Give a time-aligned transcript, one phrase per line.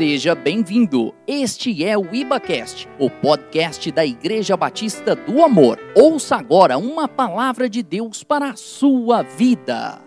[0.00, 1.14] Seja bem-vindo.
[1.26, 5.78] Este é o IbaCast, o podcast da Igreja Batista do Amor.
[5.94, 10.00] Ouça agora uma palavra de Deus para a sua vida.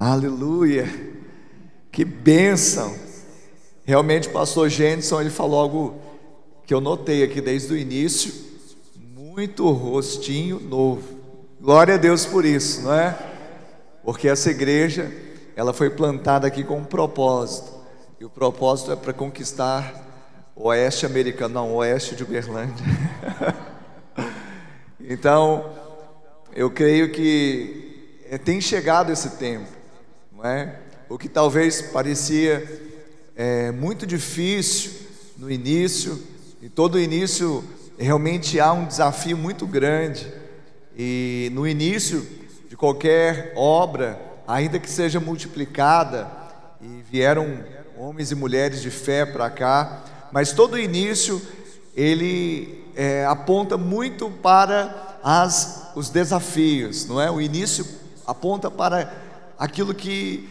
[0.00, 0.86] Aleluia!
[1.92, 2.96] Que bênção!
[3.84, 6.00] Realmente, pastor Jenson, ele falou algo
[6.64, 8.32] que eu notei aqui desde o início,
[9.14, 11.20] muito rostinho novo.
[11.60, 13.18] Glória a Deus por isso, não é?
[14.02, 15.12] Porque essa igreja,
[15.56, 17.72] ela foi plantada aqui com um propósito.
[18.20, 20.02] E o propósito é para conquistar
[20.56, 22.84] o oeste americano, não, o oeste de Uberlândia.
[25.00, 25.72] então,
[26.54, 29.68] eu creio que é, tem chegado esse tempo,
[30.32, 30.80] não é?
[31.08, 32.82] O que talvez parecia
[33.36, 34.92] é, muito difícil
[35.36, 36.20] no início,
[36.62, 37.64] e todo início
[37.98, 40.32] realmente há um desafio muito grande.
[40.96, 42.26] E no início
[42.68, 46.30] de qualquer obra, ainda que seja multiplicada,
[46.80, 47.64] e vieram
[47.96, 51.40] homens e mulheres de fé para cá, mas todo início
[51.94, 57.30] ele é, aponta muito para as, os desafios, não é?
[57.30, 57.86] O início
[58.26, 59.12] aponta para
[59.58, 60.48] aquilo que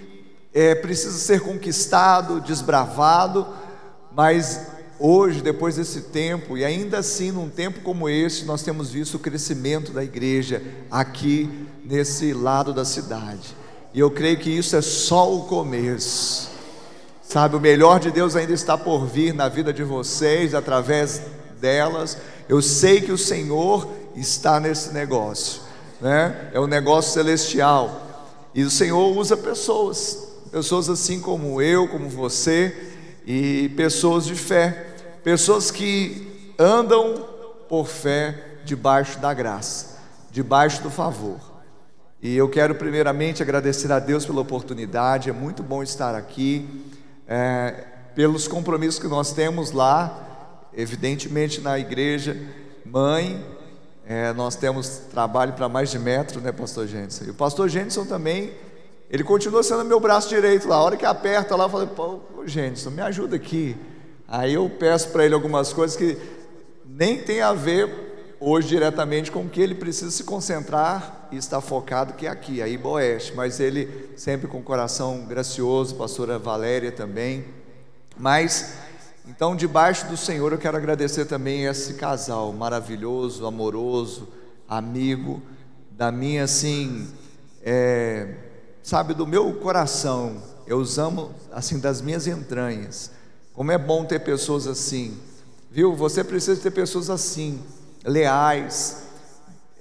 [0.53, 3.47] é, precisa ser conquistado, desbravado,
[4.11, 4.67] mas
[4.99, 9.19] hoje, depois desse tempo, e ainda assim num tempo como esse, nós temos visto o
[9.19, 13.62] crescimento da igreja aqui nesse lado da cidade.
[13.93, 16.49] E eu creio que isso é só o começo.
[17.21, 21.21] Sabe, o melhor de Deus ainda está por vir na vida de vocês, através
[21.59, 22.17] delas.
[22.49, 25.61] Eu sei que o Senhor está nesse negócio,
[26.01, 26.49] né?
[26.53, 28.01] É um negócio celestial.
[28.53, 32.91] E o Senhor usa pessoas, pessoas assim como eu, como você,
[33.25, 34.87] e pessoas de fé,
[35.23, 37.25] pessoas que andam
[37.69, 39.97] por fé debaixo da graça,
[40.31, 41.52] debaixo do favor.
[42.23, 46.65] E eu quero primeiramente agradecer a Deus pela oportunidade, é muito bom estar aqui,
[47.27, 47.83] é,
[48.15, 52.37] pelos compromissos que nós temos lá, evidentemente na igreja
[52.85, 53.45] mãe,
[54.07, 57.27] é, nós temos trabalho para mais de metro, né, Pastor Jensen?
[57.27, 58.53] E o Pastor Jensen também,
[59.09, 60.77] ele continua sendo meu braço direito lá.
[60.77, 63.75] A hora que aperta lá, eu falei, pô, Jensen, me ajuda aqui.
[64.29, 66.17] Aí eu peço para ele algumas coisas que
[66.85, 71.59] nem tem a ver hoje diretamente com o que ele precisa se concentrar e estar
[71.61, 77.43] focado, que é aqui, a Iboeste, mas ele sempre com coração gracioso, pastora Valéria também.
[78.17, 78.75] Mas,
[79.27, 84.27] então, debaixo do Senhor, eu quero agradecer também esse casal maravilhoso, amoroso,
[84.67, 85.41] amigo,
[85.91, 87.07] da minha, assim,
[87.63, 88.35] é,
[88.83, 93.11] sabe, do meu coração, eu os amo, assim, das minhas entranhas.
[93.53, 95.17] Como é bom ter pessoas assim,
[95.71, 95.95] viu?
[95.95, 97.61] Você precisa ter pessoas assim
[98.03, 99.03] leais,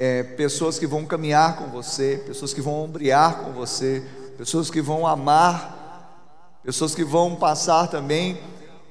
[0.05, 4.03] é, pessoas que vão caminhar com você, pessoas que vão ombrear com você,
[4.37, 8.37] pessoas que vão amar, pessoas que vão passar também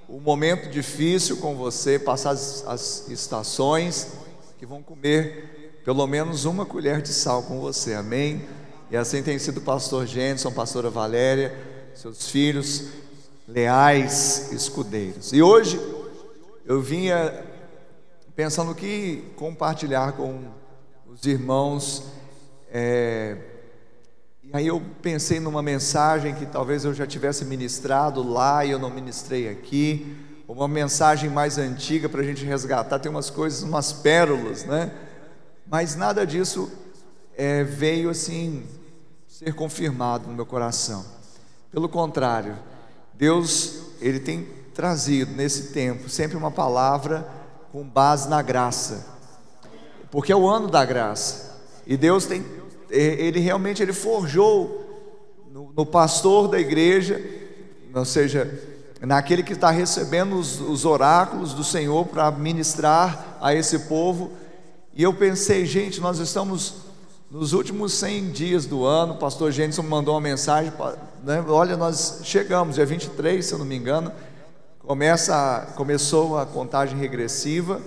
[0.08, 4.14] o momento difícil com você, passar as, as estações,
[4.58, 8.48] que vão comer pelo menos uma colher de sal com você, amém?
[8.90, 11.54] E assim tem sido o pastor Jenson, pastora Valéria,
[11.94, 12.86] seus filhos
[13.46, 15.34] leais escudeiros.
[15.34, 15.78] E hoje
[16.66, 17.44] eu vinha
[18.34, 20.61] pensando que compartilhar com
[21.22, 22.04] os irmãos.
[22.72, 23.38] É,
[24.44, 28.80] e aí eu pensei numa mensagem que talvez eu já tivesse ministrado lá e eu
[28.80, 30.18] não ministrei aqui,
[30.48, 32.98] uma mensagem mais antiga para a gente resgatar.
[32.98, 34.92] Tem umas coisas, umas pérolas, né?
[35.68, 36.72] Mas nada disso
[37.38, 38.64] é, veio assim
[39.28, 41.06] ser confirmado no meu coração.
[41.72, 42.58] Pelo contrário,
[43.14, 47.30] Deus ele tem trazido nesse tempo sempre uma palavra
[47.72, 49.06] com base na graça,
[50.12, 51.60] porque é o ano da graça.
[51.88, 52.46] E Deus tem,
[52.90, 55.10] ele realmente ele forjou
[55.52, 57.20] no, no pastor da igreja,
[57.94, 58.62] ou seja,
[59.02, 64.32] naquele que está recebendo os, os oráculos do Senhor para ministrar a esse povo.
[64.94, 66.76] E eu pensei, gente, nós estamos
[67.32, 69.14] nos últimos 100 dias do ano.
[69.14, 70.72] O pastor Jenson mandou uma mensagem:
[71.24, 74.12] né, olha, nós chegamos, dia 23, se eu não me engano
[74.92, 77.80] Começa, começou a contagem regressiva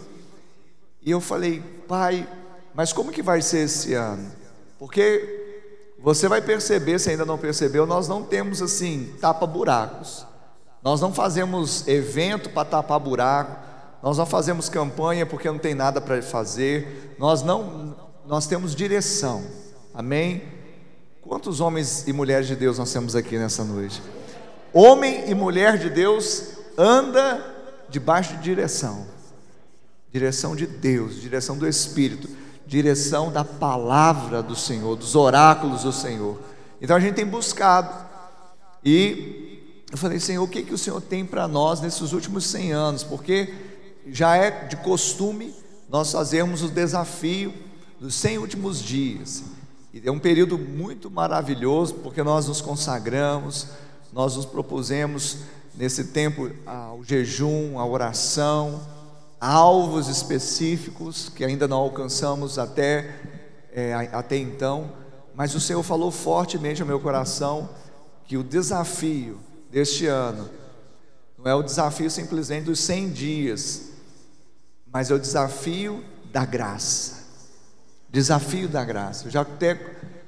[1.05, 2.27] e eu falei, pai,
[2.75, 4.33] mas como que vai ser esse ano?
[4.79, 10.27] Porque você vai perceber, se ainda não percebeu, nós não temos assim tapa-buracos.
[10.83, 13.57] Nós não fazemos evento para tapar buraco,
[14.03, 17.15] nós não fazemos campanha porque não tem nada para fazer.
[17.19, 17.97] Nós não
[18.27, 19.45] nós temos direção.
[19.95, 20.43] Amém?
[21.23, 24.03] Quantos homens e mulheres de Deus nós temos aqui nessa noite?
[24.73, 27.43] Homem e mulher de Deus anda
[27.89, 29.14] debaixo de direção
[30.15, 32.29] direção de Deus, direção do Espírito,
[32.65, 36.39] direção da palavra do Senhor, dos oráculos do Senhor.
[36.81, 37.93] Então a gente tem buscado,
[38.85, 42.73] E eu falei, Senhor, o que, que o Senhor tem para nós nesses últimos 100
[42.73, 43.03] anos?
[43.03, 43.53] Porque
[44.07, 45.53] já é de costume
[45.89, 47.53] nós fazermos o desafio
[47.99, 49.43] dos 100 últimos dias.
[49.93, 53.67] E é um período muito maravilhoso, porque nós nos consagramos,
[54.13, 55.39] nós nos propusemos
[55.75, 58.94] nesse tempo ao jejum, à oração,
[59.45, 63.15] alvos específicos que ainda não alcançamos até,
[63.71, 64.91] é, até então,
[65.35, 67.69] mas o Senhor falou fortemente ao meu coração
[68.25, 69.39] que o desafio
[69.71, 70.49] deste ano
[71.37, 73.83] não é o desafio simplesmente dos 100 dias,
[74.91, 76.03] mas é o desafio
[76.33, 77.25] da graça.
[78.09, 79.27] Desafio da graça.
[79.27, 79.79] Eu já até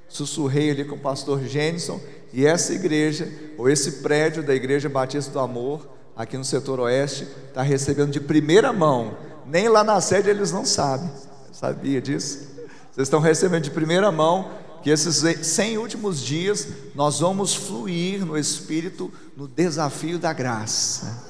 [0.08, 1.98] sussurrei ali com o pastor Jenison,
[2.34, 7.28] e essa igreja, ou esse prédio da Igreja Batista do Amor, aqui no setor oeste,
[7.48, 9.16] está recebendo de primeira mão.
[9.44, 11.10] Nem lá na sede eles não sabem.
[11.52, 12.48] Sabia disso?
[12.90, 14.50] Vocês estão recebendo de primeira mão
[14.82, 15.16] que esses
[15.46, 21.24] 100 últimos dias nós vamos fluir no Espírito no desafio da graça.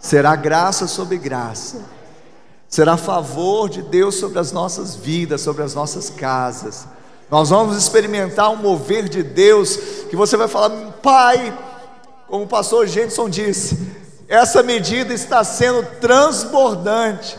[0.00, 1.82] Será graça sobre graça.
[2.68, 6.86] Será favor de Deus sobre as nossas vidas, sobre as nossas casas.
[7.30, 9.76] Nós vamos experimentar um mover de Deus
[10.10, 10.70] que você vai falar,
[11.02, 11.56] Pai,
[12.26, 14.01] como o pastor Jenson disse,
[14.32, 17.38] essa medida está sendo transbordante.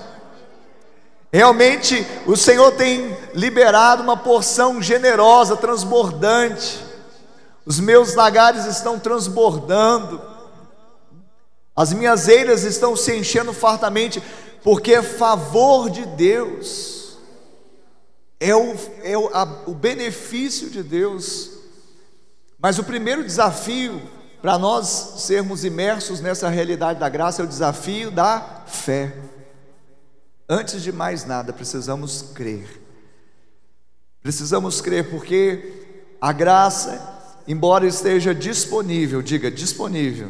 [1.32, 6.86] Realmente o Senhor tem liberado uma porção generosa, transbordante.
[7.66, 10.22] Os meus lagares estão transbordando.
[11.76, 14.22] As minhas eiras estão se enchendo fartamente,
[14.64, 17.18] porque é favor de Deus.
[18.40, 21.50] É o, é o, a, o benefício de Deus.
[22.60, 24.00] Mas o primeiro desafio
[24.44, 29.16] para nós sermos imersos nessa realidade da graça é o desafio da fé.
[30.50, 32.68] Antes de mais nada, precisamos crer.
[34.22, 35.86] Precisamos crer porque
[36.20, 37.02] a graça,
[37.48, 40.30] embora esteja disponível, diga disponível.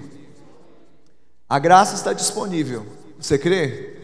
[1.50, 2.86] A graça está disponível.
[3.20, 3.98] Você crê?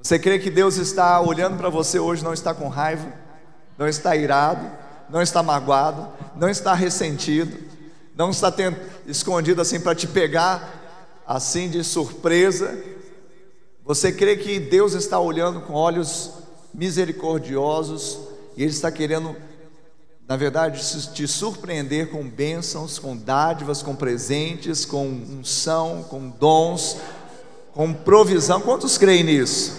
[0.00, 3.12] Você crê que Deus está olhando para você hoje, não está com raiva,
[3.76, 4.70] não está irado,
[5.08, 7.58] não está magoado, não está ressentido,
[8.20, 8.76] não está tendo,
[9.06, 12.78] escondido assim para te pegar assim de surpresa,
[13.82, 16.30] você crê que Deus está olhando com olhos
[16.74, 18.18] misericordiosos
[18.58, 19.34] e Ele está querendo,
[20.28, 20.82] na verdade,
[21.14, 26.98] te surpreender com bênçãos, com dádivas, com presentes, com unção, com dons,
[27.72, 28.60] com provisão?
[28.60, 29.78] Quantos creem nisso?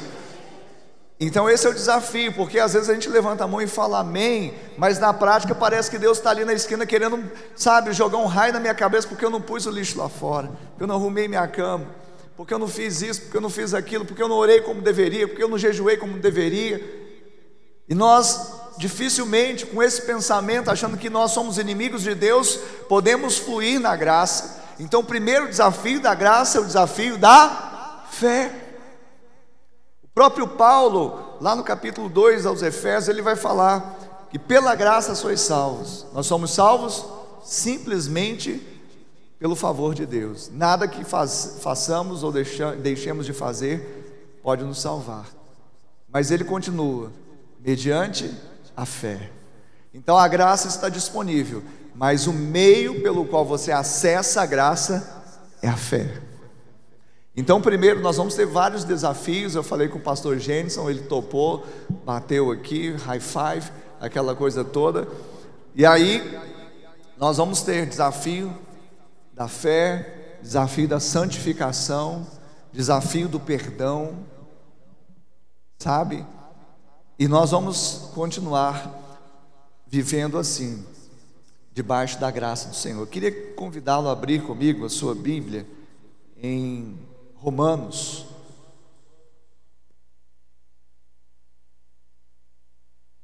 [1.22, 4.00] Então esse é o desafio, porque às vezes a gente levanta a mão e fala
[4.00, 8.26] amém, mas na prática parece que Deus está ali na esquina querendo, sabe, jogar um
[8.26, 10.96] raio na minha cabeça porque eu não pus o lixo lá fora, porque eu não
[10.96, 12.02] arrumei minha cama
[12.42, 14.82] porque eu não fiz isso, porque eu não fiz aquilo, porque eu não orei como
[14.82, 16.84] deveria, porque eu não jejuei como deveria.
[17.88, 22.58] E nós, dificilmente, com esse pensamento, achando que nós somos inimigos de Deus,
[22.90, 24.60] podemos fluir na graça.
[24.80, 28.61] Então, o primeiro desafio da graça é o desafio da fé.
[30.22, 35.42] Próprio Paulo, lá no capítulo 2 aos Efésios, ele vai falar que pela graça sois
[35.42, 36.06] salvos.
[36.14, 37.04] Nós somos salvos
[37.44, 38.62] simplesmente
[39.40, 40.52] pelo favor de Deus.
[40.54, 45.26] Nada que façamos ou deixemos de fazer pode nos salvar.
[46.08, 47.12] Mas ele continua,
[47.60, 48.32] mediante
[48.78, 49.32] a fé.
[49.92, 51.64] Então a graça está disponível,
[51.96, 55.24] mas o meio pelo qual você acessa a graça
[55.64, 56.22] é a fé.
[57.36, 59.56] Então, primeiro, nós vamos ter vários desafios.
[59.56, 61.66] Eu falei com o pastor Jenson, ele topou,
[62.04, 65.08] bateu aqui, high five, aquela coisa toda.
[65.74, 66.38] E aí,
[67.18, 68.54] nós vamos ter desafio
[69.34, 72.28] da fé, desafio da santificação,
[72.74, 74.26] desafio do perdão,
[75.80, 76.26] sabe?
[77.18, 79.00] E nós vamos continuar
[79.88, 80.86] vivendo assim,
[81.74, 83.02] debaixo da graça do Senhor.
[83.02, 85.66] Eu queria convidá-lo a abrir comigo a sua Bíblia
[86.42, 86.98] em
[87.42, 88.24] Romanos.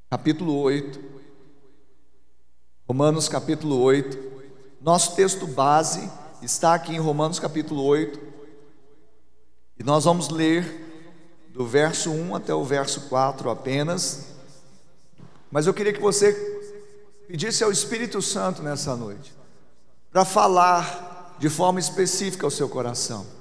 [0.10, 1.00] Capítulo 8.
[2.88, 4.18] Romanos capítulo 8.
[4.82, 6.10] Nosso texto base
[6.42, 8.20] está aqui em Romanos capítulo 8,
[9.78, 10.66] e nós vamos ler
[11.54, 14.30] do verso 1 até o verso 4 apenas.
[15.52, 16.34] Mas eu queria que você
[17.28, 19.32] pedisse ao Espírito Santo nessa noite
[20.12, 23.37] para falar de forma específica ao seu coração.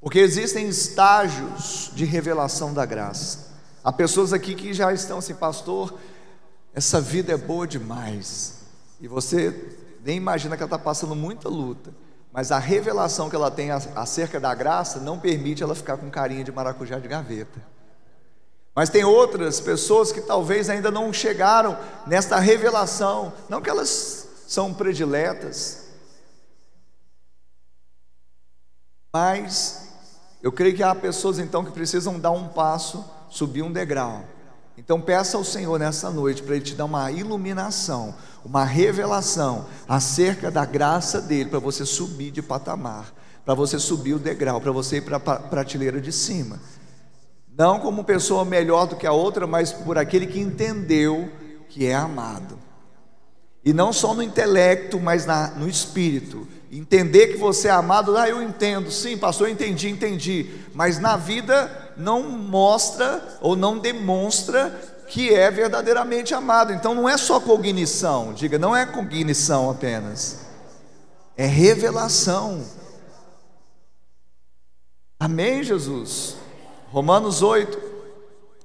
[0.00, 3.48] Porque existem estágios de revelação da graça.
[3.82, 5.98] Há pessoas aqui que já estão assim, pastor,
[6.74, 8.60] essa vida é boa demais.
[9.00, 11.92] E você nem imagina que ela está passando muita luta,
[12.32, 16.44] mas a revelação que ela tem acerca da graça não permite ela ficar com carinha
[16.44, 17.60] de maracujá de gaveta.
[18.74, 21.76] Mas tem outras pessoas que talvez ainda não chegaram
[22.06, 25.88] nesta revelação, não que elas são prediletas,
[29.12, 29.87] Mas
[30.42, 34.24] eu creio que há pessoas então que precisam dar um passo, subir um degrau.
[34.76, 38.14] Então peça ao Senhor nessa noite para Ele te dar uma iluminação,
[38.44, 43.12] uma revelação acerca da graça dele para você subir de patamar,
[43.44, 46.60] para você subir o degrau, para você ir para a prateleira de cima.
[47.58, 51.28] Não como pessoa melhor do que a outra, mas por aquele que entendeu
[51.68, 52.56] que é amado.
[53.64, 56.46] E não só no intelecto, mas na, no espírito.
[56.70, 60.50] Entender que você é amado, ah, eu entendo, sim, pastor, eu entendi, entendi.
[60.74, 64.70] Mas na vida não mostra ou não demonstra
[65.08, 66.72] que é verdadeiramente amado.
[66.72, 70.40] Então não é só cognição, diga, não é cognição apenas,
[71.36, 72.62] é revelação.
[75.18, 76.36] Amém, Jesus?
[76.92, 77.78] Romanos 8,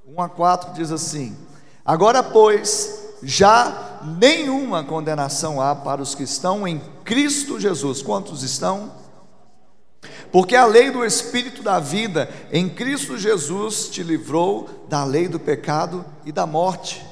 [0.06, 1.36] 1 a 4 diz assim:
[1.84, 8.02] Agora, pois, já nenhuma condenação há para os que estão em Cristo Jesus.
[8.02, 8.92] Quantos estão?
[10.30, 15.38] Porque a lei do Espírito da vida em Cristo Jesus te livrou da lei do
[15.38, 17.04] pecado e da morte.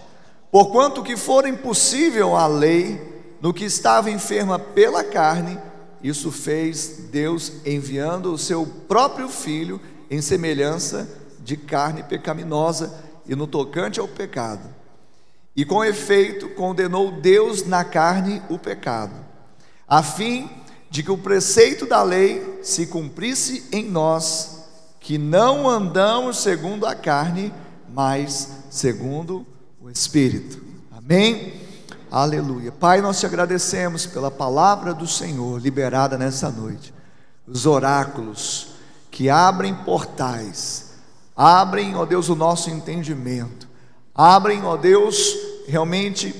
[0.50, 3.00] Porquanto que for impossível a lei
[3.40, 5.58] no que estava enferma pela carne,
[6.02, 9.80] isso fez Deus enviando o seu próprio filho
[10.10, 11.08] em semelhança
[11.40, 12.92] de carne pecaminosa
[13.26, 14.81] e no tocante ao pecado.
[15.54, 19.14] E com efeito condenou Deus na carne o pecado,
[19.86, 20.48] a fim
[20.90, 24.64] de que o preceito da lei se cumprisse em nós,
[24.98, 27.52] que não andamos segundo a carne,
[27.92, 29.46] mas segundo
[29.80, 30.62] o Espírito.
[30.90, 31.60] Amém?
[32.10, 32.72] Aleluia.
[32.72, 36.92] Pai, nós te agradecemos pela palavra do Senhor liberada nessa noite.
[37.46, 38.68] Os oráculos
[39.10, 40.92] que abrem portais,
[41.36, 43.61] abrem, ó Deus, o nosso entendimento
[44.14, 45.34] Abrem, ó Deus,
[45.66, 46.34] realmente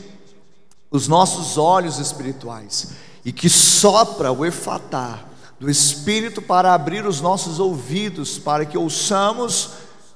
[0.91, 2.91] os nossos olhos espirituais
[3.25, 5.25] e que sopra o efatá
[5.59, 9.71] do Espírito para abrir os nossos ouvidos, para que ouçamos,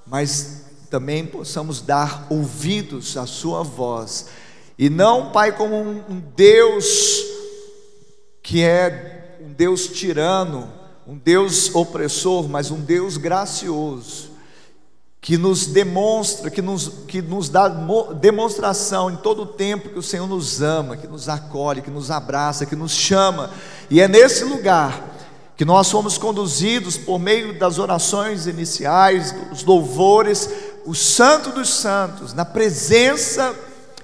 [0.06, 4.26] mas também possamos dar ouvidos à Sua voz.
[4.78, 7.24] E não, Pai, como um Deus
[8.42, 10.70] que é um Deus tirano,
[11.06, 14.35] um Deus opressor, mas um Deus gracioso
[15.26, 20.02] que nos demonstra, que nos, que nos dá demonstração em todo o tempo que o
[20.02, 23.50] Senhor nos ama, que nos acolhe, que nos abraça, que nos chama,
[23.90, 25.04] e é nesse lugar
[25.56, 30.48] que nós fomos conduzidos por meio das orações iniciais, dos louvores,
[30.84, 33.52] o Santo dos Santos, na presença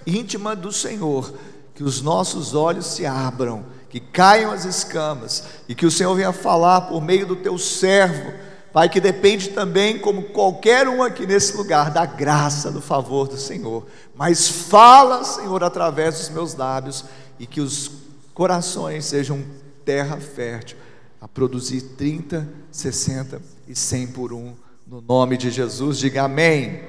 [0.04, 1.32] íntima do Senhor,
[1.72, 6.32] que os nossos olhos se abram, que caiam as escamas, e que o Senhor venha
[6.32, 8.32] falar por meio do teu servo
[8.72, 13.36] Pai, que depende também, como qualquer um aqui nesse lugar, da graça, do favor do
[13.36, 13.86] Senhor.
[14.14, 17.04] Mas fala, Senhor, através dos meus lábios
[17.38, 17.90] e que os
[18.32, 19.44] corações sejam
[19.84, 20.78] terra fértil
[21.20, 24.54] a produzir 30, 60 e 100 por um.
[24.86, 26.82] No nome de Jesus, diga amém.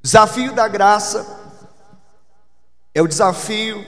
[0.00, 1.26] Desafio da graça
[2.94, 3.84] é o desafio,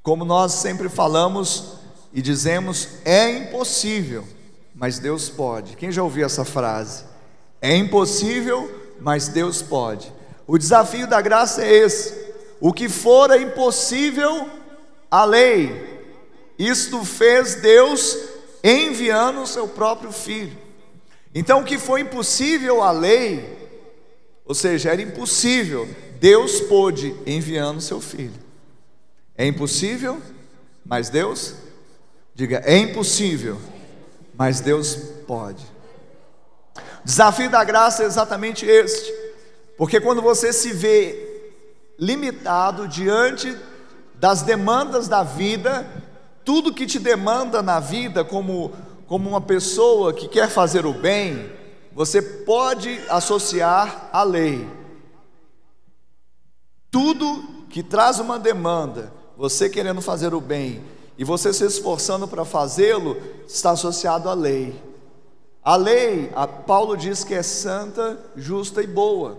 [0.00, 1.72] como nós sempre falamos
[2.12, 4.37] e dizemos, é impossível
[4.78, 5.76] mas Deus pode.
[5.76, 7.02] Quem já ouviu essa frase?
[7.60, 10.12] É impossível, mas Deus pode.
[10.46, 12.14] O desafio da graça é esse:
[12.60, 14.48] o que fora impossível,
[15.10, 16.14] a lei,
[16.56, 18.16] isto fez Deus
[18.62, 20.56] enviando o seu próprio filho.
[21.34, 23.58] Então, o que foi impossível a lei,
[24.44, 25.88] ou seja, era impossível,
[26.20, 28.38] Deus pôde enviando o seu filho.
[29.36, 30.22] É impossível,
[30.86, 31.54] mas Deus,
[32.32, 33.58] diga, é impossível
[34.38, 34.94] mas Deus
[35.26, 35.64] pode.
[36.76, 39.12] O desafio da graça é exatamente este,
[39.76, 41.52] porque quando você se vê
[41.98, 43.58] limitado diante
[44.14, 45.84] das demandas da vida,
[46.44, 48.72] tudo que te demanda na vida, como,
[49.08, 51.50] como uma pessoa que quer fazer o bem,
[51.92, 54.68] você pode associar à lei.
[56.92, 60.80] Tudo que traz uma demanda, você querendo fazer o bem,
[61.18, 64.80] e você se esforçando para fazê-lo, está associado à lei.
[65.64, 69.36] A lei, a Paulo diz que é santa, justa e boa.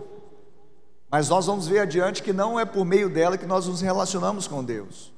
[1.10, 4.46] Mas nós vamos ver adiante que não é por meio dela que nós nos relacionamos
[4.46, 5.12] com Deus.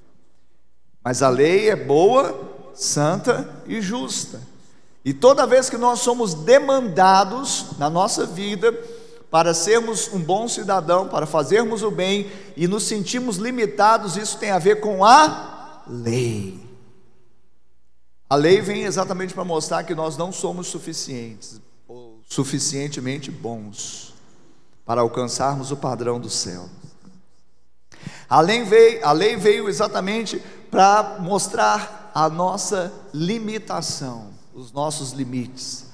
[1.03, 2.39] Mas a lei é boa,
[2.75, 4.39] santa e justa.
[5.03, 8.72] E toda vez que nós somos demandados na nossa vida
[9.32, 14.51] para sermos um bom cidadão, para fazermos o bem e nos sentimos limitados, isso tem
[14.51, 15.50] a ver com a
[15.88, 16.59] lei.
[18.29, 24.13] A lei vem exatamente para mostrar que nós não somos suficientes ou suficientemente bons
[24.85, 26.69] para alcançarmos o padrão do céu.
[28.29, 35.85] A lei veio, a lei veio exatamente para mostrar a nossa limitação, dos nossos limites.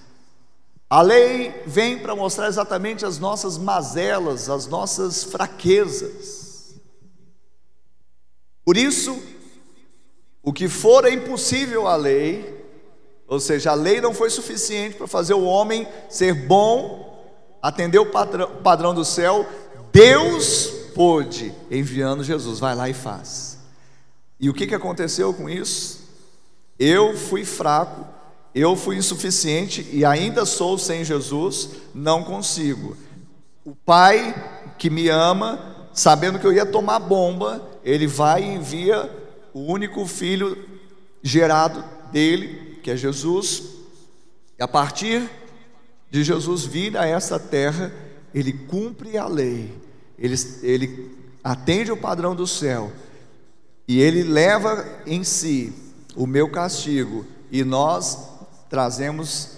[0.90, 6.76] A lei vem para mostrar exatamente as nossas mazelas, as nossas fraquezas.
[8.64, 9.20] Por isso,
[10.48, 12.66] o que for é impossível à lei,
[13.28, 17.22] ou seja, a lei não foi suficiente para fazer o homem ser bom,
[17.62, 19.46] atender o padrão, padrão do céu,
[19.92, 23.58] Deus pôde, enviando Jesus, vai lá e faz.
[24.40, 26.08] E o que, que aconteceu com isso?
[26.80, 28.08] Eu fui fraco,
[28.56, 32.96] eu fui insuficiente e ainda sou sem Jesus, não consigo.
[33.66, 34.34] O Pai
[34.78, 39.27] que me ama, sabendo que eu ia tomar bomba, ele vai e envia
[39.58, 40.56] o único filho
[41.24, 43.64] gerado dele, que é Jesus.
[44.58, 45.28] E a partir
[46.12, 47.92] de Jesus vir a essa terra,
[48.36, 49.74] ele cumpre a lei,
[50.20, 51.12] ele, ele
[51.44, 52.92] atende o padrão do céu,
[53.88, 55.74] e ele leva em si
[56.16, 58.16] o meu castigo, e nós
[58.70, 59.54] trazemos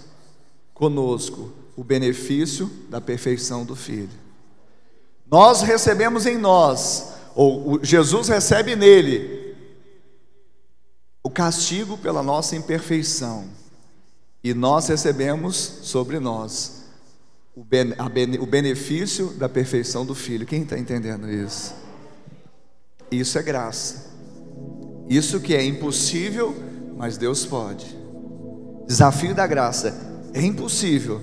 [0.74, 4.10] conosco o benefício da perfeição do Filho.
[5.29, 9.38] Nós recebemos em nós, ou Jesus recebe nele,
[11.29, 13.45] o castigo pela nossa imperfeição,
[14.43, 16.86] e nós recebemos sobre nós
[17.55, 17.63] o,
[18.41, 20.48] o benefício da perfeição do Filho.
[20.48, 21.75] Quem está entendendo isso?
[23.12, 24.09] Isso é graça.
[25.07, 26.55] Isso que é impossível,
[26.98, 27.95] mas Deus pode.
[28.88, 29.95] Desafio da graça.
[30.33, 31.21] É impossível,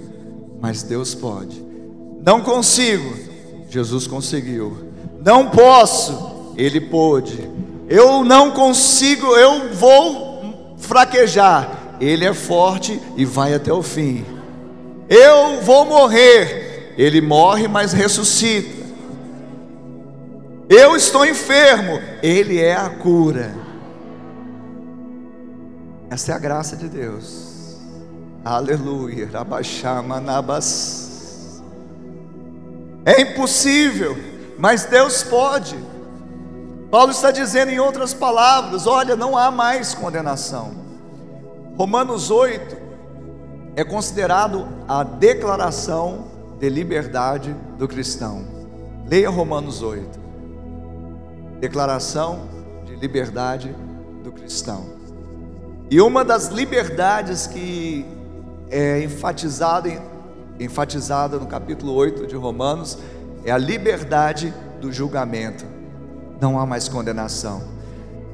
[0.61, 1.61] mas Deus pode.
[2.25, 3.13] Não consigo,
[3.69, 4.87] Jesus conseguiu.
[5.21, 7.66] Não posso, Ele pôde.
[7.89, 11.97] Eu não consigo, eu vou fraquejar.
[12.01, 14.25] Ele é forte e vai até o fim.
[15.09, 16.95] Eu vou morrer.
[16.99, 18.85] Ele morre, mas ressuscita.
[20.69, 22.01] Eu estou enfermo.
[22.23, 23.55] Ele é a cura.
[26.11, 27.79] Essa é a graça de Deus.
[28.45, 29.29] Aleluia.
[29.33, 31.63] Rabaxamanabas.
[33.05, 34.19] É impossível,
[34.59, 35.79] mas Deus pode.
[36.91, 40.73] Paulo está dizendo em outras palavras: olha, não há mais condenação.
[41.77, 42.77] Romanos 8
[43.75, 46.27] é considerado a declaração
[46.59, 48.45] de liberdade do cristão.
[49.07, 50.19] Leia Romanos 8.
[51.61, 52.49] Declaração
[52.85, 53.75] de liberdade
[54.23, 54.87] do cristão.
[55.91, 58.07] E uma das liberdades que
[58.71, 59.91] é enfatizada,
[60.59, 62.99] enfatizada no capítulo 8 de Romanos
[63.45, 65.76] é a liberdade do julgamento.
[66.41, 67.63] Não há mais condenação.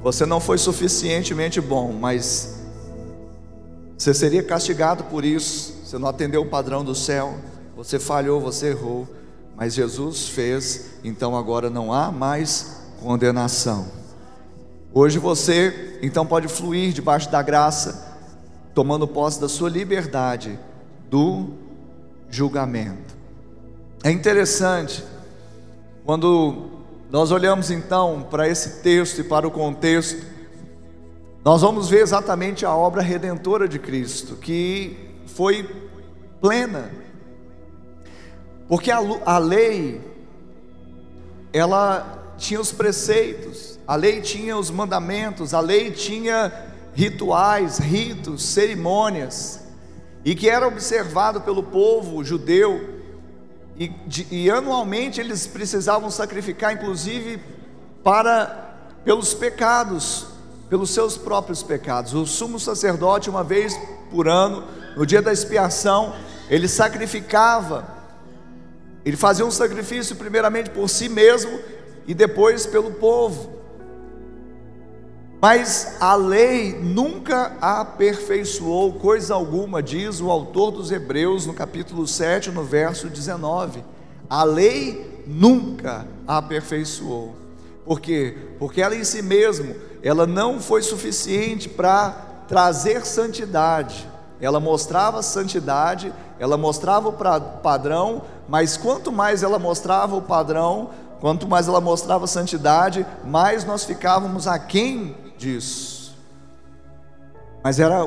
[0.03, 2.61] Você não foi suficientemente bom, mas
[3.97, 5.81] você seria castigado por isso.
[5.85, 7.35] Você não atendeu o padrão do céu,
[7.77, 9.07] você falhou, você errou,
[9.57, 13.87] mas Jesus fez, então agora não há mais condenação.
[14.93, 18.13] Hoje você então pode fluir debaixo da graça
[18.75, 20.59] tomando posse da sua liberdade
[21.11, 21.51] do
[22.31, 23.15] julgamento.
[24.03, 25.05] É interessante
[26.05, 26.71] quando
[27.13, 30.25] nós olhamos então para esse texto e para o contexto,
[31.45, 34.97] nós vamos ver exatamente a obra redentora de Cristo, que
[35.27, 35.69] foi
[36.41, 36.91] plena,
[38.67, 40.01] porque a, a lei,
[41.53, 46.51] ela tinha os preceitos, a lei tinha os mandamentos, a lei tinha
[46.95, 49.61] rituais, ritos, cerimônias,
[50.25, 52.92] e que era observado pelo povo judeu,
[53.77, 57.41] e, de, e anualmente eles precisavam sacrificar, inclusive,
[58.03, 60.27] para pelos pecados,
[60.69, 62.15] pelos seus próprios pecados.
[62.15, 63.75] O sumo sacerdote, uma vez
[64.11, 64.65] por ano,
[64.97, 66.15] no dia da expiação,
[66.49, 67.87] ele sacrificava,
[69.05, 71.59] ele fazia um sacrifício primeiramente por si mesmo
[72.07, 73.62] e depois pelo povo.
[75.43, 82.53] Mas a lei nunca aperfeiçoou coisa alguma, diz o autor dos Hebreus no capítulo 7,
[82.53, 83.83] no verso 19.
[84.31, 87.35] A lei nunca aperfeiçoou.
[87.85, 88.39] Por quê?
[88.57, 92.11] Porque ela em si mesma, ela não foi suficiente para
[92.47, 94.09] trazer santidade.
[94.41, 97.15] Ela mostrava santidade, ela mostrava o
[97.61, 103.83] padrão, mas quanto mais ela mostrava o padrão, quanto mais ela mostrava santidade, mais nós
[103.85, 106.17] ficávamos aquém disso.
[107.63, 108.05] Mas era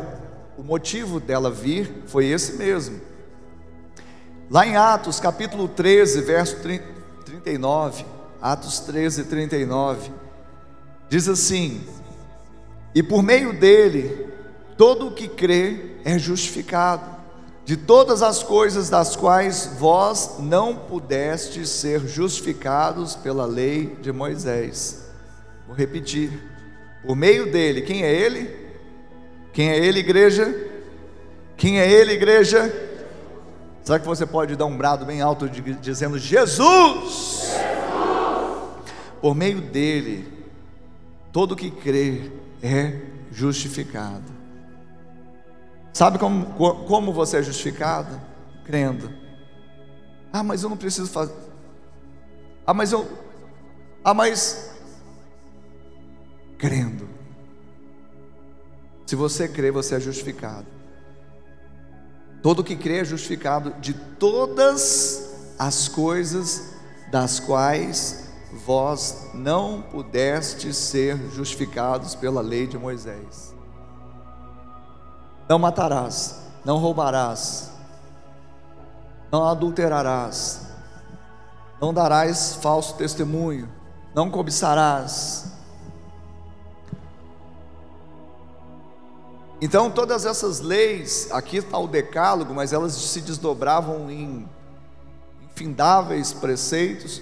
[0.57, 2.99] o motivo dela vir foi esse mesmo.
[4.49, 6.57] Lá em Atos, capítulo 13, verso
[7.25, 8.05] 39,
[8.41, 10.11] Atos 13, 39,
[11.09, 11.85] diz assim:
[12.93, 14.29] E por meio dele,
[14.77, 17.15] todo o que crê é justificado,
[17.65, 25.09] de todas as coisas das quais vós não pudestes ser justificados pela lei de Moisés.
[25.65, 26.54] Vou repetir
[27.05, 28.65] por meio dele, quem é ele?
[29.53, 30.73] Quem é ele, igreja?
[31.57, 32.73] Quem é Ele, igreja?
[33.83, 37.51] Será que você pode dar um brado bem alto dizendo: Jesus!
[37.51, 37.55] Jesus!
[39.21, 40.31] Por meio dele,
[41.31, 42.99] todo que crê é
[43.31, 44.35] justificado.
[45.93, 46.45] Sabe como,
[46.85, 48.21] como você é justificado?
[48.65, 49.11] Crendo.
[50.33, 51.33] Ah, mas eu não preciso fazer.
[52.67, 53.07] Ah, mas eu.
[54.03, 54.74] Ah, mas.
[56.57, 57.07] Crendo.
[59.05, 60.65] Se você crê, você é justificado.
[62.41, 66.75] Todo que crê é justificado de todas as coisas
[67.11, 68.29] das quais
[68.65, 73.53] vós não pudestes ser justificados pela lei de Moisés.
[75.47, 77.71] Não matarás, não roubarás,
[79.31, 80.67] não adulterarás,
[81.79, 83.69] não darás falso testemunho,
[84.13, 85.54] não cobiçarás.
[89.61, 94.47] Então, todas essas leis, aqui está o decálogo, mas elas se desdobravam em
[95.51, 97.21] infindáveis preceitos.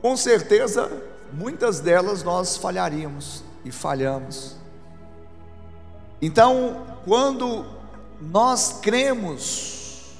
[0.00, 0.90] Com certeza,
[1.32, 4.56] muitas delas nós falharíamos e falhamos.
[6.22, 7.66] Então, quando
[8.20, 10.16] nós cremos,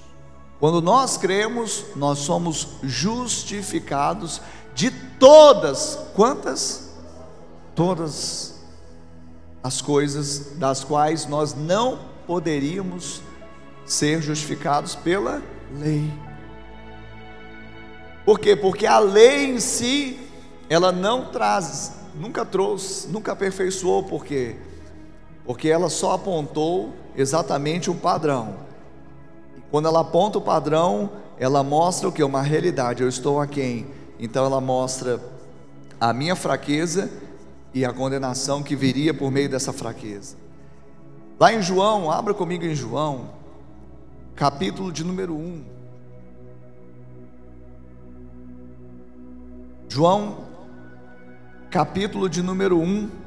[0.58, 4.42] quando nós cremos, nós somos justificados
[4.74, 6.90] de todas, quantas?
[7.74, 8.49] Todas
[9.62, 13.22] as coisas das quais nós não poderíamos
[13.84, 15.42] ser justificados pela
[15.78, 16.10] lei.
[18.24, 18.54] Por quê?
[18.54, 20.18] Porque a lei em si,
[20.68, 24.56] ela não traz, nunca trouxe, nunca aperfeiçoou, por quê?
[25.44, 28.54] Porque ela só apontou exatamente um padrão.
[29.56, 32.22] E quando ela aponta o padrão, ela mostra o que?
[32.22, 33.88] Uma realidade, eu estou a quem?
[34.18, 35.20] Então ela mostra
[36.00, 37.10] a minha fraqueza
[37.72, 40.36] e a condenação que viria por meio dessa fraqueza.
[41.38, 43.30] Lá em João, abra comigo em João,
[44.34, 45.64] capítulo de número 1.
[49.88, 50.44] João,
[51.70, 53.19] capítulo de número 1.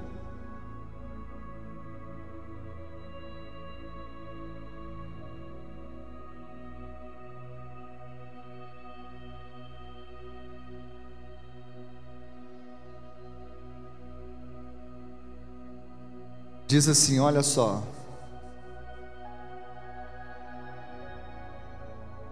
[16.74, 17.84] Diz assim: olha só.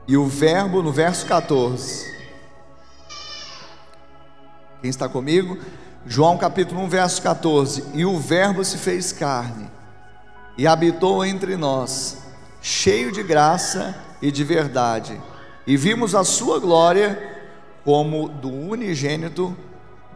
[0.08, 2.12] E o Verbo, no verso 14,
[4.82, 5.60] quem está comigo?
[6.08, 7.86] João capítulo 1, verso 14.
[7.94, 9.70] E o Verbo se fez carne
[10.58, 12.18] e habitou entre nós,
[12.64, 15.22] cheio de graça e de verdade,
[15.68, 17.46] e vimos a sua glória
[17.86, 19.56] como do unigênito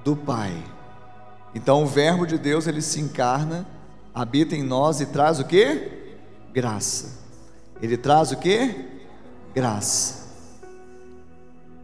[0.03, 0.63] do Pai.
[1.53, 3.67] Então o Verbo de Deus ele se encarna,
[4.15, 5.91] habita em nós e traz o que?
[6.53, 7.19] Graça.
[7.81, 8.73] Ele traz o que?
[9.53, 10.23] Graça.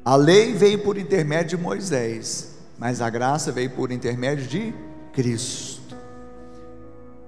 [0.05, 4.73] A lei veio por intermédio de Moisés, mas a graça veio por intermédio de
[5.11, 5.95] Cristo.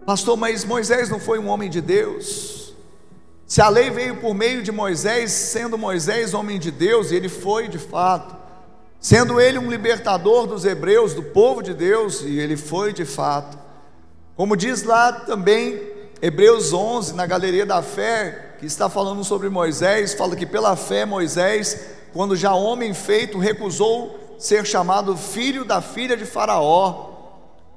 [0.06, 2.74] Pastor, mas Moisés não foi um homem de Deus?
[3.46, 7.30] Se a lei veio por meio de Moisés, sendo Moisés homem de Deus, e ele
[7.30, 8.36] foi de fato,
[9.00, 13.63] sendo ele um libertador dos hebreus, do povo de Deus, e ele foi de fato.
[14.36, 15.80] Como diz lá também
[16.20, 21.06] Hebreus 11, na galeria da fé, que está falando sobre Moisés, fala que pela fé
[21.06, 27.12] Moisés, quando já homem feito, recusou ser chamado filho da filha de Faraó,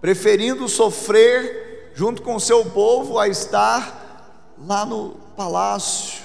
[0.00, 6.22] preferindo sofrer junto com seu povo a estar lá no palácio.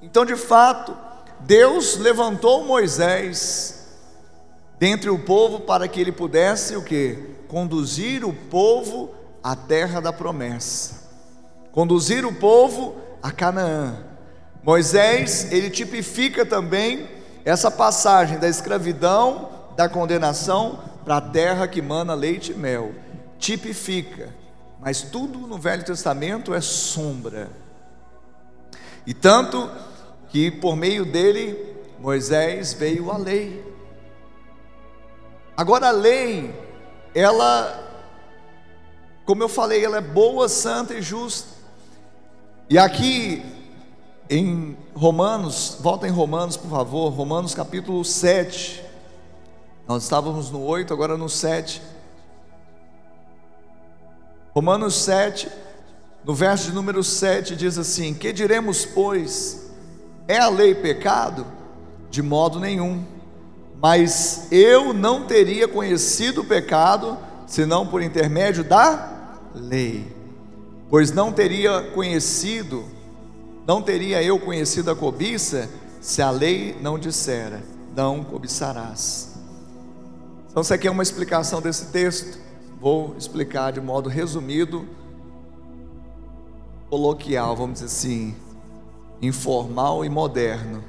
[0.00, 0.96] Então, de fato,
[1.40, 3.86] Deus levantou Moisés
[4.78, 7.18] dentre o povo para que ele pudesse o que?
[7.48, 11.08] Conduzir o povo à terra da promessa.
[11.72, 14.04] Conduzir o povo a Canaã.
[14.62, 17.08] Moisés, ele tipifica também
[17.44, 22.92] essa passagem da escravidão da condenação para a terra que mana leite e mel.
[23.38, 24.34] Tipifica,
[24.80, 27.48] mas tudo no Velho Testamento é sombra.
[29.06, 29.70] E tanto
[30.28, 33.64] que por meio dele Moisés veio a lei.
[35.56, 36.54] Agora a lei,
[37.14, 37.87] ela,
[39.28, 41.48] como eu falei, ela é boa, santa e justa.
[42.70, 43.44] E aqui
[44.30, 48.82] em Romanos, volta em Romanos, por favor, Romanos capítulo 7.
[49.86, 51.82] Nós estávamos no 8, agora no 7.
[54.54, 55.46] Romanos 7,
[56.24, 59.70] no verso de número 7, diz assim: Que diremos, pois?
[60.26, 61.46] É a lei pecado?
[62.10, 63.04] De modo nenhum.
[63.78, 69.17] Mas eu não teria conhecido o pecado senão por intermédio da
[69.58, 70.16] lei.
[70.88, 72.84] Pois não teria conhecido,
[73.66, 75.68] não teria eu conhecido a cobiça,
[76.00, 77.62] se a lei não dissera,
[77.94, 79.36] não cobiçarás.
[80.50, 82.38] Então, isso aqui é uma explicação desse texto.
[82.80, 84.86] Vou explicar de modo resumido,
[86.88, 88.34] coloquial, vamos dizer assim,
[89.20, 90.82] informal e moderno.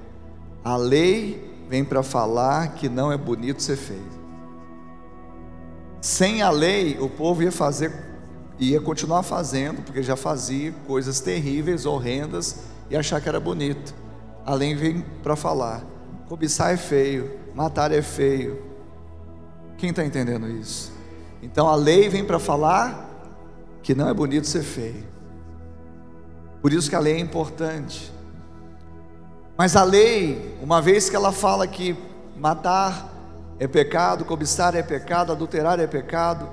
[0.64, 4.20] A lei vem para falar que não é bonito ser feito.
[6.02, 7.92] Sem a lei, o povo ia fazer,
[8.60, 13.94] ia continuar fazendo, porque já fazia coisas terríveis, horrendas, e achar que era bonito.
[14.46, 15.84] A lei vem para falar:
[16.28, 18.62] cobiçar é feio, matar é feio.
[19.78, 20.92] Quem está entendendo isso?
[21.42, 23.08] Então a lei vem para falar
[23.82, 25.08] que não é bonito ser feio.
[26.62, 28.12] Por isso que a lei é importante.
[29.58, 31.96] Mas a lei, uma vez que ela fala que
[32.38, 33.10] matar
[33.58, 36.50] é pecado, cobiçar é pecado, adulterar é pecado,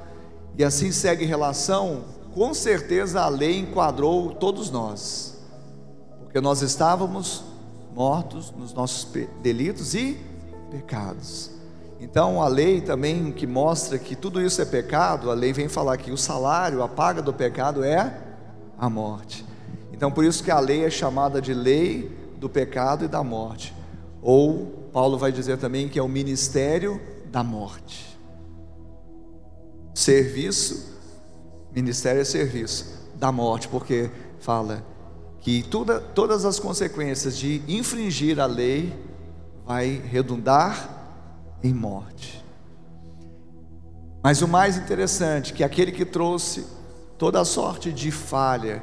[0.59, 5.39] e assim segue relação, com certeza a lei enquadrou todos nós,
[6.21, 7.45] porque nós estávamos
[7.95, 9.09] mortos nos nossos
[9.43, 10.19] delitos e
[10.71, 11.51] pecados.
[11.99, 15.97] Então a lei também que mostra que tudo isso é pecado, a lei vem falar
[15.97, 18.19] que o salário, a paga do pecado é
[18.79, 19.45] a morte.
[19.93, 23.75] Então por isso que a lei é chamada de lei do pecado e da morte.
[24.21, 28.16] Ou Paulo vai dizer também que é o ministério da morte.
[29.97, 30.95] Serviço,
[31.75, 34.85] ministério é serviço da morte, porque fala
[35.41, 38.95] que toda, todas as consequências de infringir a lei
[39.65, 42.45] vai redundar em morte.
[44.23, 46.67] Mas o mais interessante que aquele que trouxe
[47.17, 48.83] toda sorte de falha,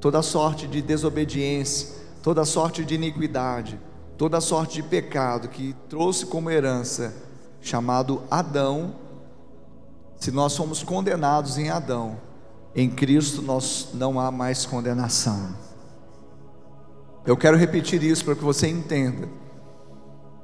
[0.00, 1.86] toda sorte de desobediência,
[2.22, 3.78] toda sorte de iniquidade,
[4.16, 7.14] toda sorte de pecado que trouxe como herança,
[7.60, 9.09] chamado Adão,
[10.20, 12.20] se nós somos condenados em Adão,
[12.76, 15.56] em Cristo nós não há mais condenação.
[17.26, 19.28] Eu quero repetir isso para que você entenda.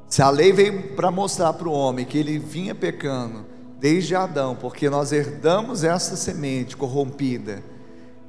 [0.08, 3.44] Se a lei veio para mostrar para o homem que ele vinha pecando
[3.78, 7.62] desde Adão, porque nós herdamos essa semente corrompida,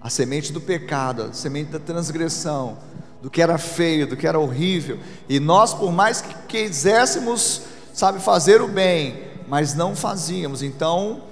[0.02, 2.78] a semente do pecado, a semente da transgressão,
[3.22, 7.62] do que era feio, do que era horrível, e nós, por mais que quiséssemos,
[7.94, 11.24] sabe, fazer o bem, mas não fazíamos, então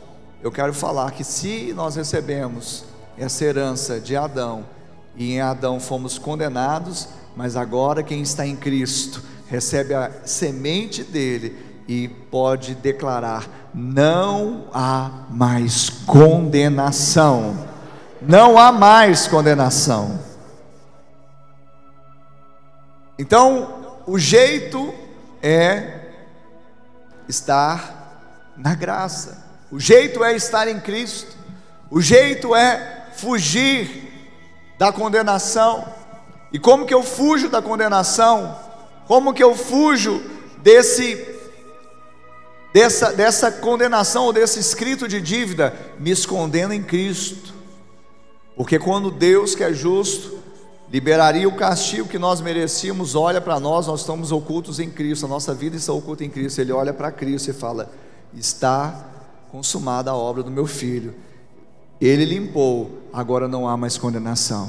[0.46, 2.86] eu quero falar que se nós recebemos
[3.18, 4.64] essa herança de Adão,
[5.16, 11.82] e em Adão fomos condenados, mas agora quem está em Cristo, recebe a semente dele
[11.88, 17.68] e pode declarar: não há mais condenação.
[18.22, 20.20] Não há mais condenação.
[23.18, 24.94] Então, o jeito
[25.42, 26.12] é
[27.28, 29.45] estar na graça.
[29.72, 31.36] O jeito é estar em Cristo.
[31.90, 34.12] O jeito é fugir
[34.78, 35.86] da condenação.
[36.52, 38.58] E como que eu fujo da condenação?
[39.08, 40.22] Como que eu fujo
[40.60, 41.34] desse
[42.74, 45.74] dessa, dessa condenação ou desse escrito de dívida?
[46.00, 47.54] Me escondendo em Cristo.
[48.56, 50.40] Porque quando Deus, que é justo,
[50.92, 55.30] liberaria o castigo que nós merecíamos, olha para nós, nós estamos ocultos em Cristo, a
[55.30, 56.62] nossa vida está oculta em Cristo.
[56.62, 57.92] Ele olha para Cristo e fala:
[58.34, 59.15] Está
[59.56, 61.16] consumada a obra do meu filho.
[62.02, 64.68] Ele limpou, agora não há mais condenação.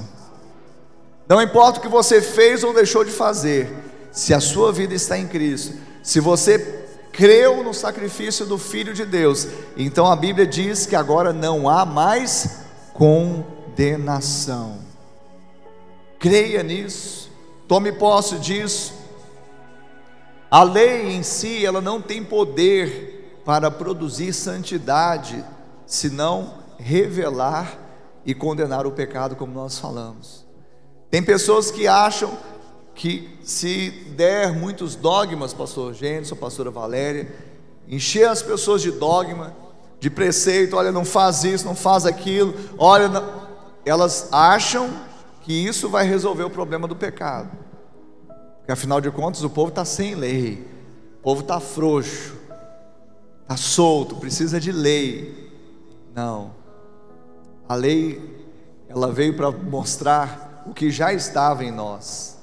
[1.28, 3.68] Não importa o que você fez ou deixou de fazer,
[4.12, 9.04] se a sua vida está em Cristo, se você creu no sacrifício do Filho de
[9.04, 12.60] Deus, então a Bíblia diz que agora não há mais
[12.94, 14.78] condenação.
[16.16, 17.28] Creia nisso,
[17.66, 18.94] tome posse disso.
[20.48, 23.15] A lei em si, ela não tem poder
[23.46, 25.42] para produzir santidade,
[25.86, 27.78] senão revelar
[28.24, 30.44] e condenar o pecado, como nós falamos.
[31.08, 32.36] Tem pessoas que acham
[32.92, 37.32] que se der muitos dogmas, pastor Gênesis, pastora Valéria,
[37.86, 39.54] encher as pessoas de dogma,
[40.00, 43.24] de preceito, olha, não faz isso, não faz aquilo, olha, não...
[43.84, 44.90] elas acham
[45.42, 47.56] que isso vai resolver o problema do pecado.
[48.58, 50.66] Porque afinal de contas o povo está sem lei,
[51.20, 52.35] o povo está frouxo,
[53.46, 55.52] está solto, precisa de lei.
[56.12, 56.50] Não,
[57.68, 58.44] a lei,
[58.88, 62.36] ela veio para mostrar o que já estava em nós.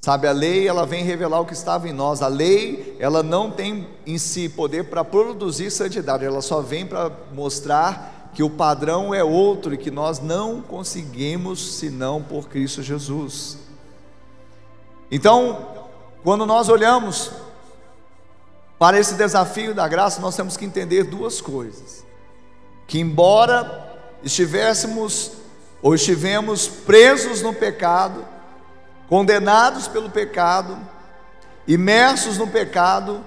[0.00, 2.22] Sabe, a lei ela vem revelar o que estava em nós.
[2.22, 7.10] A lei ela não tem em si poder para produzir santidade, ela só vem para
[7.32, 13.58] mostrar que o padrão é outro e que nós não conseguimos senão por Cristo Jesus.
[15.08, 15.68] Então,
[16.24, 17.30] quando nós olhamos
[18.82, 22.04] para esse desafio da graça, nós temos que entender duas coisas:
[22.84, 25.34] que embora estivéssemos
[25.80, 28.24] ou estivemos presos no pecado,
[29.08, 30.76] condenados pelo pecado,
[31.64, 33.20] imersos no pecado,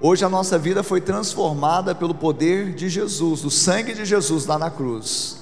[0.00, 4.58] hoje a nossa vida foi transformada pelo poder de Jesus, do sangue de Jesus lá
[4.58, 5.38] na cruz.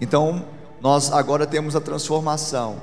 [0.00, 0.46] Então,
[0.80, 2.80] nós agora temos a transformação.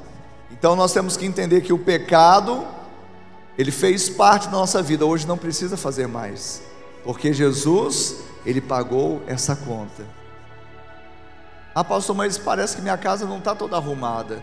[0.52, 2.64] Então, nós temos que entender que o pecado,
[3.58, 6.62] ele fez parte da nossa vida, hoje não precisa fazer mais,
[7.04, 10.04] porque Jesus, ele pagou essa conta.
[11.74, 14.42] Ah, pastor, mas parece que minha casa não está toda arrumada.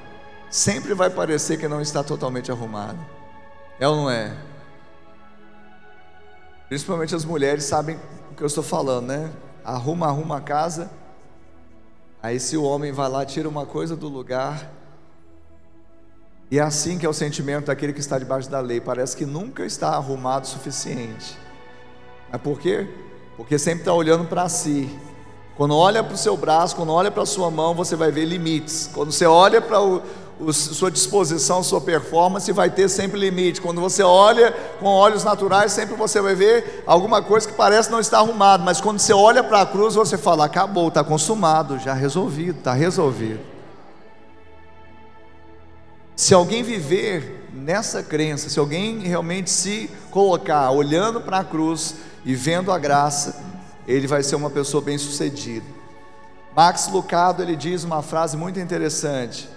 [0.50, 2.98] Sempre vai parecer que não está totalmente arrumada.
[3.80, 4.36] É ou não é?
[6.68, 7.98] Principalmente as mulheres sabem
[8.30, 9.32] o que eu estou falando, né?
[9.64, 10.90] Arruma, arruma a casa.
[12.22, 14.70] Aí se o homem vai lá, tira uma coisa do lugar.
[16.52, 18.78] E é assim que é o sentimento daquele que está debaixo da lei.
[18.78, 21.38] Parece que nunca está arrumado o suficiente.
[22.30, 22.86] Mas por quê?
[23.38, 24.94] Porque sempre está olhando para si
[25.56, 28.26] quando olha para o seu braço, quando olha para a sua mão, você vai ver
[28.26, 28.90] limites.
[28.92, 33.58] Quando você olha para a sua disposição, sua performance, vai ter sempre limite.
[33.58, 37.98] Quando você olha com olhos naturais, sempre você vai ver alguma coisa que parece não
[37.98, 38.62] estar arrumado.
[38.62, 42.74] Mas quando você olha para a cruz, você fala: acabou, está consumado, já resolvido, está
[42.74, 43.51] resolvido.
[46.22, 52.32] Se alguém viver nessa crença, se alguém realmente se colocar olhando para a cruz e
[52.32, 53.42] vendo a graça,
[53.88, 55.66] ele vai ser uma pessoa bem-sucedida.
[56.54, 59.48] Max Lucado ele diz uma frase muito interessante: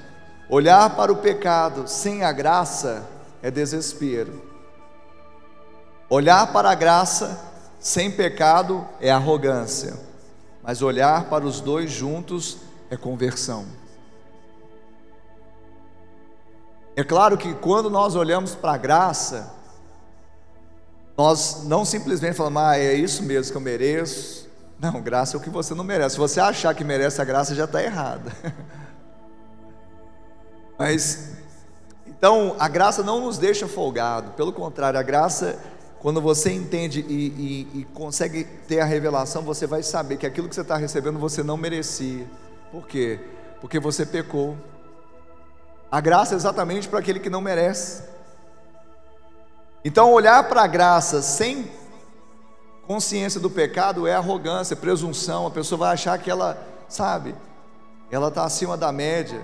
[0.49, 3.07] olhar para o pecado sem a graça
[3.43, 4.41] é desespero.
[6.09, 7.39] Olhar para a graça
[7.79, 9.93] sem pecado é arrogância,
[10.63, 12.57] mas olhar para os dois juntos
[12.89, 13.84] é conversão.
[16.95, 19.53] É claro que quando nós olhamos para a graça,
[21.17, 24.49] nós não simplesmente falamos, ah, é isso mesmo que eu mereço.
[24.79, 26.15] Não, graça é o que você não merece.
[26.15, 28.31] Se você achar que merece a graça, já está errada.
[30.77, 31.31] Mas,
[32.07, 34.31] então, a graça não nos deixa folgado.
[34.31, 35.57] Pelo contrário, a graça,
[35.99, 40.49] quando você entende e, e, e consegue ter a revelação, você vai saber que aquilo
[40.49, 42.25] que você está recebendo você não merecia.
[42.71, 43.19] Por quê?
[43.61, 44.57] Porque você pecou.
[45.95, 48.03] A graça é exatamente para aquele que não merece.
[49.81, 51.71] Então, olhar para a graça sem
[52.85, 55.47] consciência do pecado é arrogância, é presunção.
[55.47, 57.33] A pessoa vai achar que ela, sabe,
[58.11, 59.41] ela está acima da média.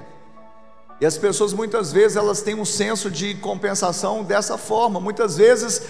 [1.00, 5.00] E as pessoas muitas vezes elas têm um senso de compensação dessa forma.
[5.00, 5.82] Muitas vezes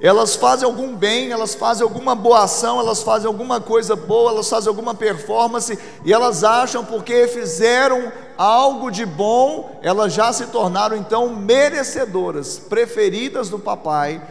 [0.00, 4.48] elas fazem algum bem, elas fazem alguma boa ação, elas fazem alguma coisa boa, elas
[4.48, 10.96] fazem alguma performance e elas acham porque fizeram algo de bom, elas já se tornaram
[10.96, 14.22] então merecedoras, preferidas do papai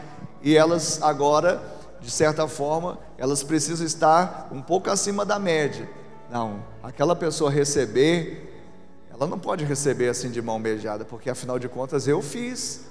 [0.41, 1.61] e elas agora,
[1.99, 5.89] de certa forma, elas precisam estar um pouco acima da média.
[6.31, 8.65] Não, aquela pessoa receber,
[9.11, 12.85] ela não pode receber assim de mão beijada, porque afinal de contas eu fiz.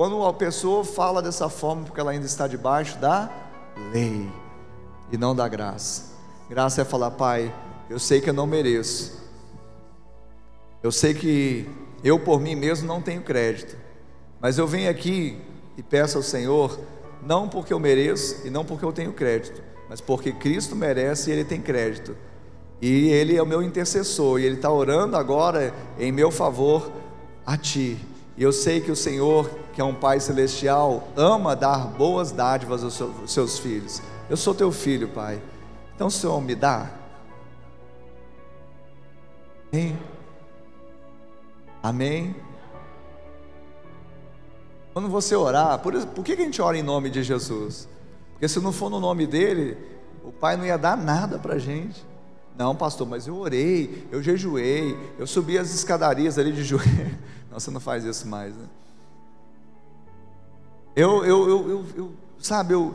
[0.00, 3.30] Quando a pessoa fala dessa forma, porque ela ainda está debaixo da
[3.92, 4.32] lei
[5.12, 6.14] e não da graça.
[6.48, 7.54] Graça é falar, Pai,
[7.90, 9.22] eu sei que eu não mereço.
[10.82, 11.68] Eu sei que
[12.02, 13.76] eu por mim mesmo não tenho crédito.
[14.40, 15.38] Mas eu venho aqui
[15.76, 16.80] e peço ao Senhor,
[17.22, 21.34] não porque eu mereço e não porque eu tenho crédito, mas porque Cristo merece e
[21.34, 22.16] Ele tem crédito.
[22.80, 26.90] E Ele é o meu intercessor, e Ele está orando agora em meu favor
[27.44, 27.98] a Ti.
[28.40, 33.30] Eu sei que o Senhor, que é um Pai celestial, ama dar boas dádivas aos
[33.30, 34.00] seus filhos.
[34.30, 35.42] Eu sou teu filho, Pai.
[35.94, 36.90] Então, Senhor, me dá.
[39.70, 39.98] Amém?
[41.82, 42.34] Amém?
[44.94, 47.86] Quando você orar, por, por que a gente ora em nome de Jesus?
[48.32, 49.76] Porque se não for no nome dele,
[50.24, 52.02] o Pai não ia dar nada para a gente.
[52.56, 57.18] Não, pastor, mas eu orei, eu jejuei, eu subi as escadarias ali de joelho.
[57.50, 58.66] Você não faz isso mais, né?
[60.94, 62.94] Eu, eu, eu, eu, eu sabe, eu,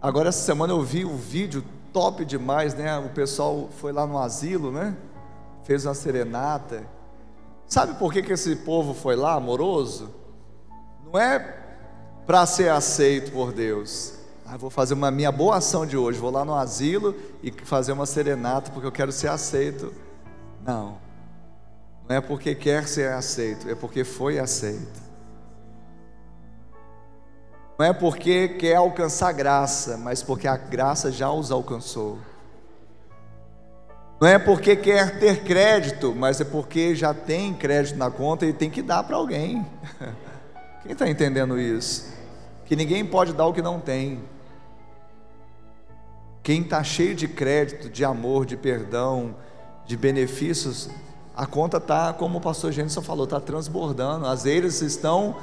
[0.00, 2.98] agora essa semana eu vi um vídeo top demais, né?
[2.98, 4.96] O pessoal foi lá no asilo, né?
[5.64, 6.84] Fez uma serenata.
[7.66, 10.10] Sabe por que, que esse povo foi lá, amoroso?
[11.04, 11.60] Não é
[12.26, 14.14] para ser aceito por Deus,
[14.52, 17.92] ah, vou fazer uma minha boa ação de hoje, vou lá no asilo e fazer
[17.92, 19.92] uma serenata porque eu quero ser aceito.
[20.62, 20.98] Não.
[22.08, 25.00] Não é porque quer ser aceito, é porque foi aceito.
[27.78, 32.18] Não é porque quer alcançar graça, mas porque a graça já os alcançou.
[34.20, 38.52] Não é porque quer ter crédito, mas é porque já tem crédito na conta e
[38.52, 39.66] tem que dar para alguém.
[40.82, 42.12] Quem está entendendo isso?
[42.64, 44.22] Que ninguém pode dar o que não tem.
[46.42, 49.34] Quem está cheio de crédito, de amor, de perdão,
[49.86, 50.88] de benefícios,
[51.34, 54.26] a conta está, como o pastor Gênesis falou, está transbordando.
[54.26, 55.36] As eiras estão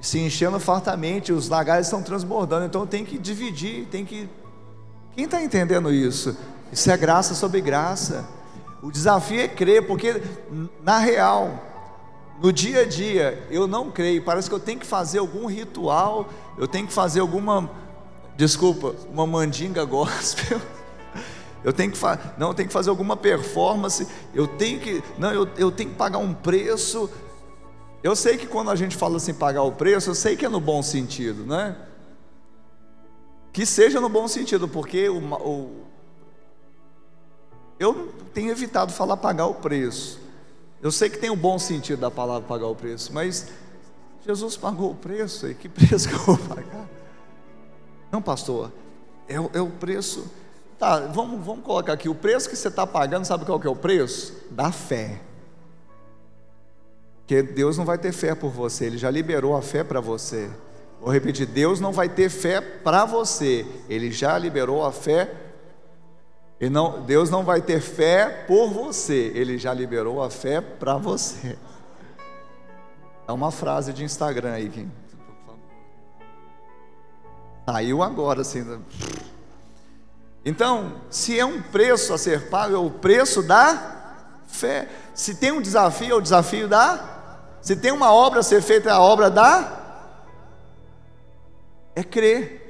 [0.00, 2.64] se enchendo fartamente, os lagares estão transbordando.
[2.64, 4.28] Então tem que dividir, tem que.
[5.14, 6.36] Quem está entendendo isso?
[6.72, 8.26] Isso é graça sobre graça.
[8.82, 10.22] O desafio é crer, porque
[10.82, 11.52] na real,
[12.42, 14.24] no dia a dia, eu não creio.
[14.24, 17.70] Parece que eu tenho que fazer algum ritual, eu tenho que fazer alguma,
[18.36, 20.58] desculpa, uma mandinga gospel.
[21.62, 21.98] Eu tenho que
[22.38, 24.06] não, eu tenho que fazer alguma performance.
[24.32, 27.10] Eu tenho que, não, eu, eu tenho que pagar um preço.
[28.02, 30.48] Eu sei que quando a gente fala assim pagar o preço, eu sei que é
[30.48, 31.76] no bom sentido, né?
[33.52, 35.84] Que seja no bom sentido, porque o, o
[37.78, 40.20] eu tenho evitado falar pagar o preço.
[40.82, 43.48] Eu sei que tem um bom sentido da palavra pagar o preço, mas
[44.24, 46.88] Jesus pagou o preço, e que preço que eu vou pagar?
[48.12, 48.72] Não, pastor,
[49.28, 50.30] é, é o preço.
[50.80, 53.70] Tá, vamos, vamos colocar aqui: o preço que você está pagando, sabe qual que é
[53.70, 54.34] o preço?
[54.50, 55.20] Da fé.
[57.18, 60.50] Porque Deus não vai ter fé por você, Ele já liberou a fé para você.
[60.98, 65.30] Vou repetir: Deus não vai ter fé para você, Ele já liberou a fé
[66.58, 70.96] e não, Deus não vai ter fé por você, Ele já liberou a fé para
[70.96, 71.58] você.
[73.28, 74.90] É uma frase de Instagram aí, quem
[77.66, 78.64] saiu agora assim.
[80.44, 84.00] Então, se é um preço a ser pago, é o preço da
[84.46, 84.88] fé.
[85.14, 87.04] Se tem um desafio, é o desafio da.
[87.60, 89.78] Se tem uma obra a ser feita, é a obra da.
[91.94, 92.60] É crer.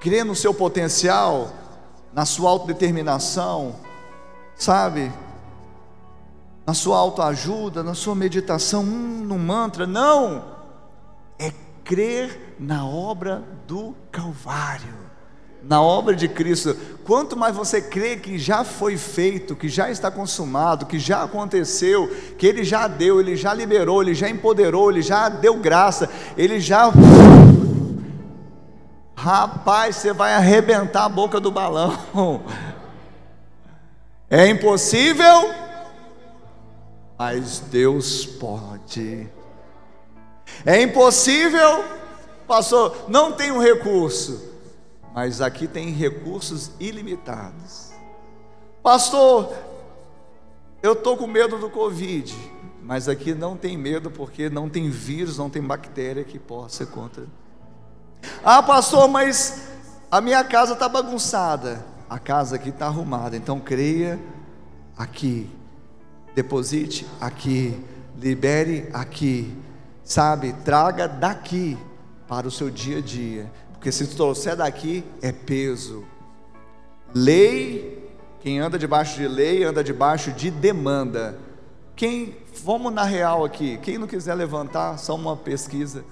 [0.00, 1.52] Crer no seu potencial,
[2.12, 3.76] na sua autodeterminação,
[4.56, 5.12] sabe?
[6.66, 10.44] Na sua autoajuda, na sua meditação, hum, no mantra, não,
[11.38, 11.52] é
[11.84, 15.01] crer na obra do Calvário,
[15.64, 16.76] na obra de Cristo.
[17.04, 22.08] Quanto mais você crê que já foi feito, que já está consumado, que já aconteceu,
[22.38, 26.60] que Ele já deu, Ele já liberou, Ele já empoderou, Ele já deu graça, Ele
[26.60, 26.90] já
[29.14, 32.42] Rapaz, você vai arrebentar a boca do balão.
[34.28, 35.52] É impossível,
[37.18, 39.28] mas Deus pode.
[40.64, 41.84] É impossível,
[42.48, 44.51] pastor, não tem um recurso,
[45.14, 47.92] mas aqui tem recursos ilimitados.
[48.82, 49.52] Pastor,
[50.82, 52.34] eu estou com medo do Covid,
[52.82, 57.26] mas aqui não tem medo porque não tem vírus, não tem bactéria que possa contra
[58.44, 59.68] ah, pastor, mas
[60.10, 61.84] a minha casa está bagunçada.
[62.08, 63.36] A casa aqui está arrumada.
[63.36, 64.18] Então creia
[64.96, 65.50] aqui.
[66.34, 67.82] Deposite aqui.
[68.18, 69.56] Libere aqui.
[70.04, 70.52] Sabe?
[70.64, 71.78] Traga daqui
[72.28, 73.50] para o seu dia a dia.
[73.82, 76.04] Porque se trouxer daqui é peso.
[77.12, 81.36] Lei, quem anda debaixo de lei anda debaixo de demanda.
[81.96, 86.04] Quem, vamos na real aqui, quem não quiser levantar, só uma pesquisa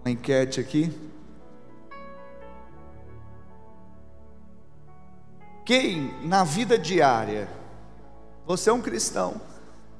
[0.00, 0.90] uma enquete aqui.
[5.66, 7.46] Quem na vida diária,
[8.46, 9.38] você é um cristão,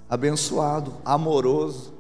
[0.09, 1.93] abençoado, amoroso,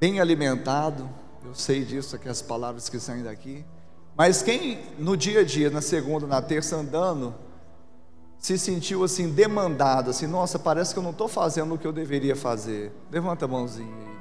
[0.00, 1.20] bem alimentado,
[1.52, 3.64] eu sei disso, aqui as palavras que saem daqui,
[4.16, 7.34] mas quem no dia a dia, na segunda, na terça andando,
[8.38, 11.92] se sentiu assim demandado, assim, nossa, parece que eu não estou fazendo o que eu
[11.92, 12.90] deveria fazer.
[13.10, 14.12] Levanta a mãozinha aí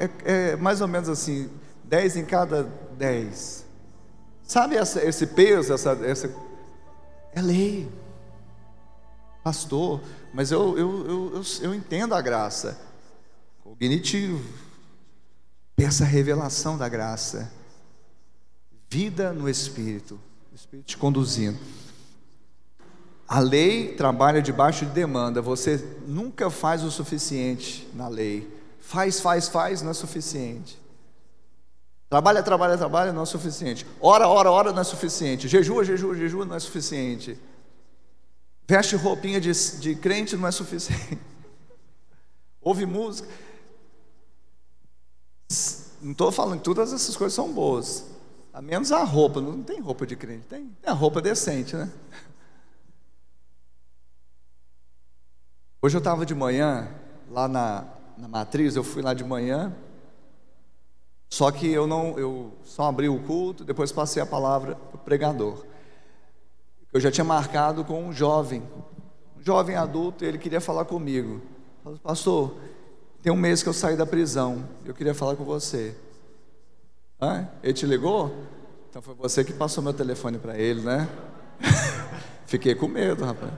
[0.00, 1.50] é, é mais ou menos assim,
[1.84, 2.62] 10 em cada
[2.96, 3.66] 10.
[4.42, 6.34] Sabe essa, esse peso, essa, essa.
[7.34, 7.88] É lei.
[9.44, 10.00] Pastor,
[10.32, 12.78] mas eu, eu, eu, eu, eu entendo a graça.
[13.62, 14.42] Cognitivo.
[15.82, 17.50] Essa revelação da graça.
[18.88, 20.20] Vida no Espírito.
[20.52, 21.58] O Espírito te conduzindo.
[23.26, 25.40] A lei trabalha debaixo de demanda.
[25.40, 28.52] Você nunca faz o suficiente na lei.
[28.80, 30.78] Faz, faz, faz não é suficiente.
[32.08, 33.86] Trabalha, trabalha, trabalha não é suficiente.
[34.00, 35.46] Ora, ora, ora não é suficiente.
[35.46, 37.38] Jejua, jejua, jejua não é suficiente.
[38.66, 41.18] Veste roupinha de, de crente não é suficiente.
[42.60, 43.28] Ouve música.
[46.00, 48.06] Não estou falando que todas essas coisas são boas.
[48.52, 49.40] A menos a roupa.
[49.40, 50.46] Não tem roupa de crente.
[50.46, 51.90] Tem, tem a roupa decente, né?
[55.82, 56.88] Hoje eu estava de manhã
[57.30, 57.86] lá na,
[58.18, 59.74] na matriz, eu fui lá de manhã.
[61.30, 64.98] Só que eu não, eu só abri o culto, depois passei a palavra para o
[64.98, 65.64] pregador.
[66.92, 68.62] Eu já tinha marcado com um jovem,
[69.38, 71.40] um jovem adulto, ele queria falar comigo.
[71.84, 72.56] Falei, pastor,
[73.22, 75.94] tem um mês que eu saí da prisão, eu queria falar com você.
[77.20, 77.48] Hã?
[77.62, 78.34] Ele te ligou?
[78.88, 81.08] Então foi você que passou meu telefone para ele, né?
[82.46, 83.52] Fiquei com medo, rapaz.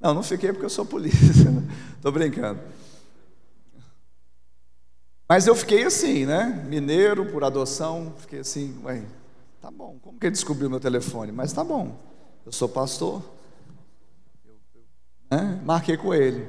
[0.00, 1.50] Não, não fiquei porque eu sou polícia.
[1.96, 2.60] Estou brincando.
[5.26, 6.64] Mas eu fiquei assim, né?
[6.68, 9.02] Mineiro por adoção, fiquei assim, ué,
[9.60, 9.98] tá bom.
[10.02, 11.32] Como que ele descobriu meu telefone?
[11.32, 11.98] Mas tá bom.
[12.44, 13.22] Eu sou pastor.
[15.30, 15.60] Né?
[15.64, 16.46] Marquei com ele.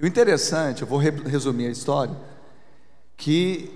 [0.00, 2.14] O interessante, eu vou resumir a história,
[3.16, 3.70] que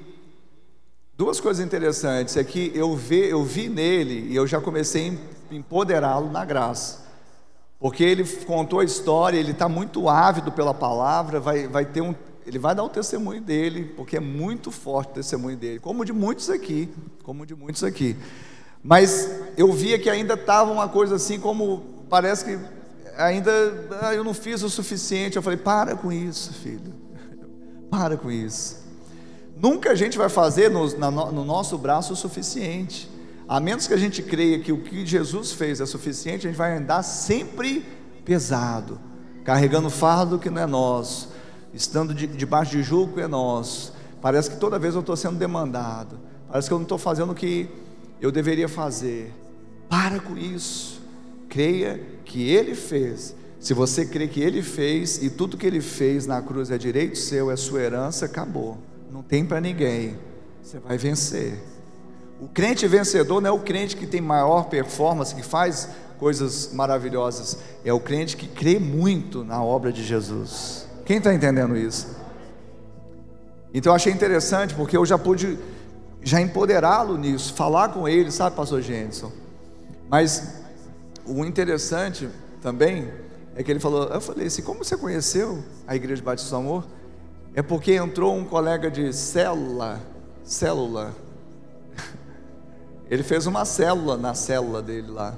[1.17, 5.17] duas coisas interessantes é que eu vi, eu vi nele e eu já comecei
[5.51, 7.07] a empoderá-lo na graça.
[7.79, 12.13] Porque ele contou a história, ele está muito ávido pela palavra, vai, vai ter um,
[12.45, 16.13] ele vai dar o testemunho dele, porque é muito forte o testemunho dele, como de
[16.13, 16.93] muitos aqui,
[17.23, 18.17] como de muitos aqui.
[18.83, 22.78] Mas eu via que ainda estava uma coisa assim, como parece que
[23.19, 23.51] ainda
[24.01, 25.37] ah, eu não fiz o suficiente.
[25.37, 26.95] Eu falei: para com isso, filho,
[27.91, 28.87] para com isso.
[29.61, 33.11] Nunca a gente vai fazer no, na, no nosso braço o suficiente,
[33.47, 36.59] a menos que a gente creia que o que Jesus fez é suficiente, a gente
[36.59, 37.85] vai andar sempre
[38.25, 39.01] pesado,
[39.45, 41.37] carregando fardo que não é nosso
[41.73, 43.93] estando de, debaixo de julgo é nosso.
[44.21, 46.19] Parece que toda vez eu estou sendo demandado.
[46.49, 47.69] Parece que eu não estou fazendo o que
[48.21, 49.33] eu deveria fazer.
[49.89, 51.01] Para com isso.
[51.49, 53.35] Creia que Ele fez.
[53.59, 57.19] Se você crê que Ele fez e tudo que Ele fez na cruz é direito
[57.19, 58.79] seu, é sua herança, acabou.
[59.11, 60.17] Não tem para ninguém.
[60.63, 61.59] Você vai vencer.
[62.41, 67.59] O crente vencedor não é o crente que tem maior performance, que faz coisas maravilhosas.
[67.85, 70.87] É o crente que crê muito na obra de Jesus.
[71.05, 72.17] Quem está entendendo isso?
[73.73, 75.59] Então eu achei interessante porque eu já pude
[76.23, 79.33] já empoderá-lo nisso, falar com ele, sabe, pastor Jenson?
[80.09, 80.58] Mas
[81.29, 82.29] o interessante
[82.63, 83.11] também
[83.55, 86.87] é que ele falou, eu falei assim, como você conheceu a Igreja Batista do Amor?
[87.55, 90.01] É porque entrou um colega de célula,
[90.45, 91.13] célula.
[93.11, 95.35] Ele fez uma célula na célula dele lá.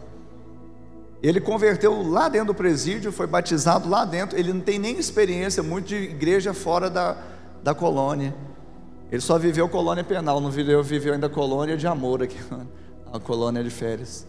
[1.23, 4.39] Ele converteu lá dentro do presídio, foi batizado lá dentro.
[4.39, 7.17] Ele não tem nem experiência muito de igreja fora da,
[7.63, 8.35] da colônia.
[9.11, 12.39] Ele só viveu colônia penal, não viveu, viveu ainda colônia de amor aqui,
[13.13, 14.27] a colônia de férias.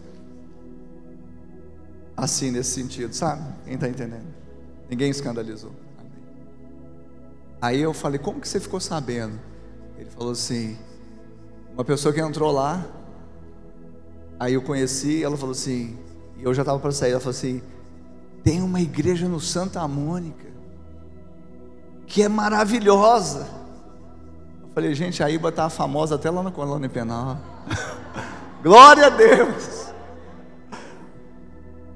[2.16, 3.42] Assim, nesse sentido, sabe?
[3.64, 4.26] Quem está entendendo?
[4.88, 5.72] Ninguém escandalizou.
[7.60, 9.38] Aí eu falei, como que você ficou sabendo?
[9.96, 10.76] Ele falou assim,
[11.74, 12.84] uma pessoa que entrou lá,
[14.38, 15.96] aí eu conheci, ela falou assim,
[16.42, 17.12] e eu já estava para sair.
[17.12, 17.62] Ela falou assim:
[18.42, 20.50] tem uma igreja no Santa Mônica
[22.06, 23.48] que é maravilhosa.
[24.60, 27.38] Eu falei, gente, a Iba está famosa até lá na colônia penal.
[28.62, 29.81] Glória a Deus.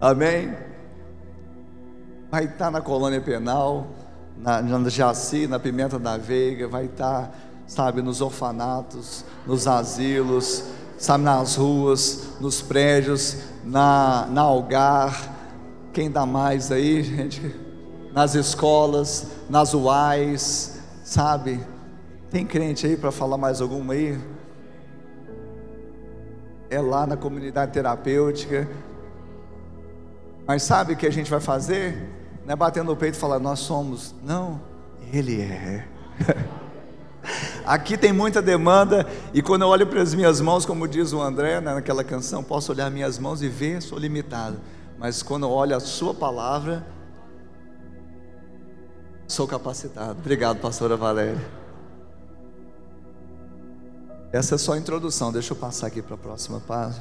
[0.01, 0.55] Amém.
[2.31, 3.87] Vai estar tá na colônia penal,
[4.37, 7.31] na, na Jaci, na Pimenta da Veiga, vai estar, tá,
[7.67, 10.65] sabe, nos orfanatos, nos asilos,
[10.99, 15.35] sabe, nas ruas, nos prédios, na, na Algar,
[15.95, 17.55] quem dá mais aí, gente?
[18.13, 21.59] Nas escolas, nas UAIs, sabe?
[22.31, 24.19] Tem crente aí para falar mais alguma aí?
[26.69, 28.69] É lá na comunidade terapêutica.
[30.47, 32.09] Mas sabe o que a gente vai fazer?
[32.45, 34.15] Não é batendo no peito e falar, nós somos.
[34.23, 34.61] Não,
[35.13, 35.87] Ele é.
[37.67, 41.21] Aqui tem muita demanda, e quando eu olho para as minhas mãos, como diz o
[41.21, 44.59] André né, naquela canção, posso olhar minhas mãos e ver, sou limitado.
[44.97, 46.87] Mas quando eu olho a Sua palavra,
[49.27, 50.21] sou capacitado.
[50.21, 51.45] Obrigado, pastora Valéria.
[54.33, 57.01] Essa é só a introdução, deixa eu passar aqui para a próxima parte.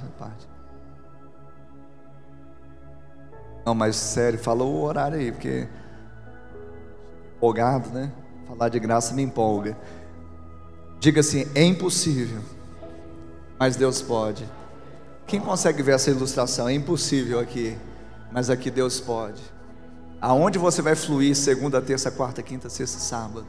[3.65, 5.67] Não, mas sério, falou o horário aí, porque
[7.35, 8.11] empolgado, né?
[8.47, 9.77] Falar de graça me empolga.
[10.99, 12.41] Diga assim: é impossível,
[13.59, 14.47] mas Deus pode.
[15.27, 16.69] Quem consegue ver essa ilustração?
[16.69, 17.75] É impossível aqui,
[18.31, 19.41] mas aqui Deus pode.
[20.21, 23.45] Aonde você vai fluir segunda, terça, quarta, quinta, sexta, sábado?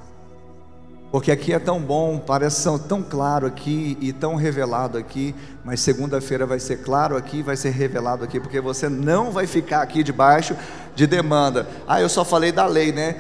[1.11, 5.35] Porque aqui é tão bom, parece tão claro aqui e tão revelado aqui,
[5.65, 9.83] mas segunda-feira vai ser claro aqui, vai ser revelado aqui, porque você não vai ficar
[9.83, 10.57] aqui debaixo
[10.95, 11.69] de demanda.
[11.87, 13.17] Ah, eu só falei da lei, né?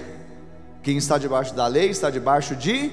[0.83, 2.93] Quem está debaixo da lei está debaixo de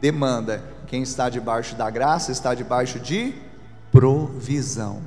[0.00, 0.62] demanda.
[0.86, 3.34] Quem está debaixo da graça está debaixo de
[3.90, 5.02] provisão.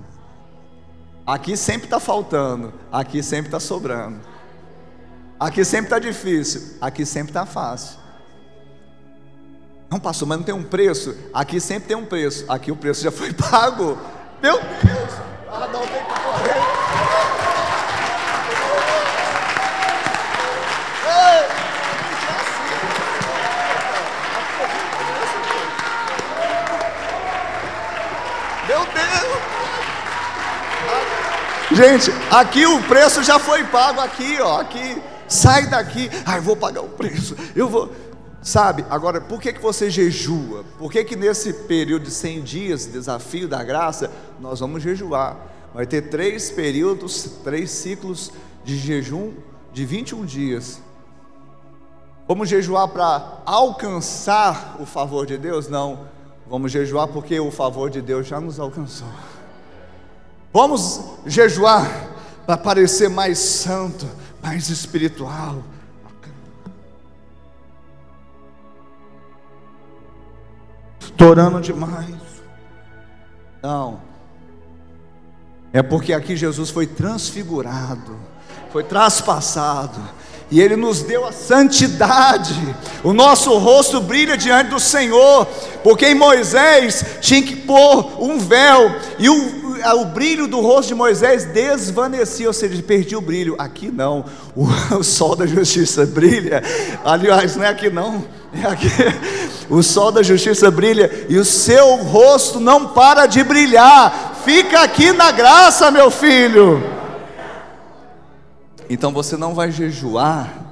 [1.25, 4.19] Aqui sempre está faltando, aqui sempre está sobrando.
[5.39, 7.99] Aqui sempre está difícil, aqui sempre está fácil.
[9.89, 11.15] Não, pastor, mas não tem um preço?
[11.33, 13.97] Aqui sempre tem um preço, aqui o preço já foi pago.
[14.41, 15.13] Meu Deus!
[15.51, 16.79] Ah, não tem que correr.
[31.71, 35.01] Gente, aqui o preço já foi pago aqui, ó, aqui.
[35.27, 36.09] Sai daqui.
[36.25, 37.35] Ai, vou pagar o preço.
[37.55, 37.89] Eu vou
[38.41, 40.63] Sabe, agora, por que, que você jejua?
[40.77, 44.09] Por que, que nesse período de 100 dias, desafio da graça,
[44.39, 45.37] nós vamos jejuar?
[45.73, 48.31] Vai ter três períodos, três ciclos
[48.63, 49.33] de jejum
[49.73, 50.81] de 21 dias.
[52.27, 55.67] Vamos jejuar para alcançar o favor de Deus?
[55.67, 56.07] Não.
[56.47, 59.07] Vamos jejuar porque o favor de Deus já nos alcançou.
[60.53, 61.87] Vamos jejuar
[62.45, 64.07] para parecer mais santo,
[64.41, 65.63] mais espiritual.
[71.20, 72.15] Estou orando demais.
[73.61, 73.99] Não.
[75.74, 78.17] É porque aqui Jesus foi transfigurado,
[78.72, 79.99] foi traspassado
[80.49, 82.55] e Ele nos deu a santidade.
[83.03, 85.45] O nosso rosto brilha diante do Senhor,
[85.84, 90.95] porque em Moisés tinha que pôr um véu, e o, o brilho do rosto de
[90.95, 93.55] Moisés desvanecia, ou seja, perdia o brilho.
[93.57, 94.25] Aqui não,
[94.55, 94.65] o,
[94.97, 96.63] o sol da justiça brilha.
[97.03, 98.23] Aliás, não é aqui não,
[98.53, 98.88] é aqui.
[99.69, 104.41] O sol da justiça brilha e o seu rosto não para de brilhar.
[104.43, 106.82] Fica aqui na graça, meu filho.
[108.89, 110.69] Então você não vai jejuar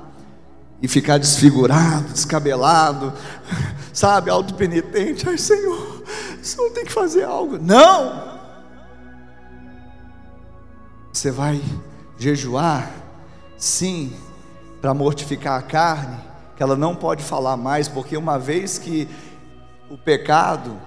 [0.81, 3.13] e ficar desfigurado, descabelado,
[3.93, 5.27] sabe, autopenitente.
[5.29, 6.03] Ai, Senhor,
[6.41, 7.59] o Senhor tem que fazer algo.
[7.61, 8.36] Não!
[11.17, 11.59] Você vai
[12.15, 12.91] jejuar,
[13.57, 14.15] sim,
[14.79, 16.15] para mortificar a carne,
[16.55, 19.09] que ela não pode falar mais, porque uma vez que
[19.89, 20.79] o pecado,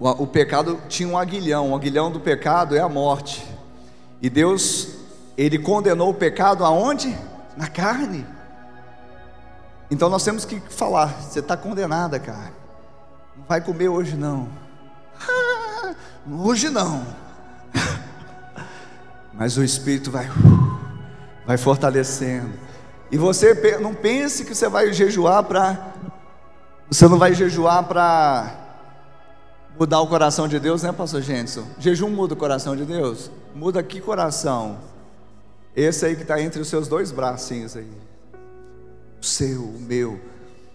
[0.00, 3.46] o, pecado tinha um aguilhão, o aguilhão do pecado é a morte.
[4.20, 4.88] E Deus
[5.36, 7.16] ele condenou o pecado aonde?
[7.56, 8.26] Na carne.
[9.88, 12.52] Então nós temos que falar: você está condenada, cara.
[13.36, 14.48] Não vai comer hoje não.
[16.28, 17.27] hoje não.
[19.38, 20.28] Mas o Espírito vai,
[21.46, 22.50] vai fortalecendo.
[23.08, 25.94] E você não pense que você vai jejuar para.
[26.90, 28.52] Você não vai jejuar para
[29.78, 31.64] mudar o coração de Deus, né, Pastor Jenson?
[31.78, 33.30] Jejum muda o coração de Deus?
[33.54, 34.78] Muda que coração?
[35.76, 37.88] Esse aí que está entre os seus dois bracinhos aí.
[39.22, 40.20] O seu, o meu.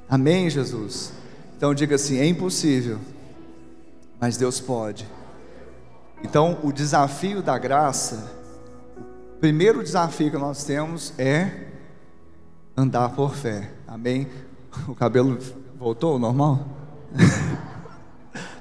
[0.08, 1.12] Amém, Jesus?
[1.58, 2.98] Então diga assim: é impossível,
[4.22, 5.06] mas Deus pode.
[6.24, 8.43] Então, o desafio da graça,
[9.44, 11.66] primeiro desafio que nós temos é
[12.78, 13.70] andar por fé.
[13.86, 14.26] Amém?
[14.88, 15.38] O cabelo
[15.78, 16.66] voltou ao normal?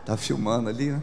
[0.00, 1.00] Está filmando ali, né?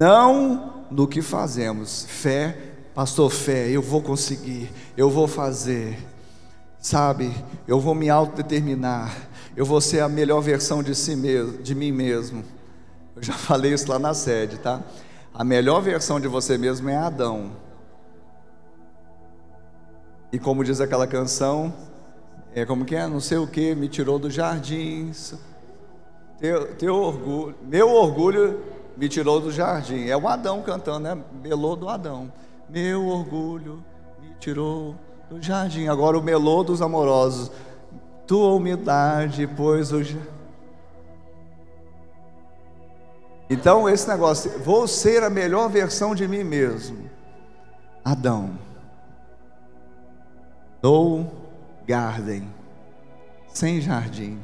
[0.00, 2.06] Não no que fazemos.
[2.08, 2.58] Fé,
[2.92, 5.96] pastor, fé, eu vou conseguir, eu vou fazer.
[6.80, 7.32] Sabe,
[7.68, 9.16] eu vou me autodeterminar.
[9.56, 12.42] Eu vou ser a melhor versão de si mesmo, de mim mesmo.
[13.14, 14.82] Eu já falei isso lá na sede, tá?
[15.32, 17.52] A melhor versão de você mesmo é Adão.
[20.32, 21.72] E como diz aquela canção,
[22.54, 25.12] é como que é, não sei o que, me tirou do jardim.
[26.38, 28.60] Teu, teu orgulho, meu orgulho
[28.96, 30.08] me tirou do jardim.
[30.08, 31.18] É o Adão cantando, né?
[31.42, 32.32] Melô do Adão.
[32.68, 33.84] Meu orgulho
[34.20, 34.94] me tirou
[35.28, 35.88] do jardim.
[35.88, 37.50] Agora o melô dos amorosos.
[38.26, 40.18] Tua humildade, pois hoje.
[43.52, 47.10] Então, esse negócio, vou ser a melhor versão de mim mesmo.
[48.04, 48.56] Adão.
[50.80, 51.26] No
[51.84, 52.48] garden.
[53.52, 54.38] Sem jardim.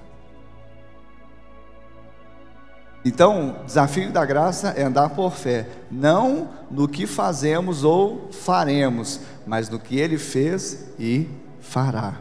[3.04, 9.68] Então, desafio da graça é andar por fé, não no que fazemos ou faremos, mas
[9.68, 11.28] no que Ele fez e
[11.60, 12.20] fará.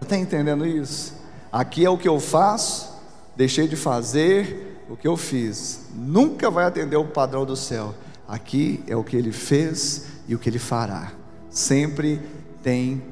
[0.00, 1.14] Está entendendo isso?
[1.52, 2.98] Aqui é o que eu faço,
[3.36, 5.86] deixei de fazer o que eu fiz.
[5.94, 7.94] Nunca vai atender o padrão do céu.
[8.26, 11.12] Aqui é o que Ele fez e o que Ele fará.
[11.48, 12.20] Sempre
[12.62, 13.02] tem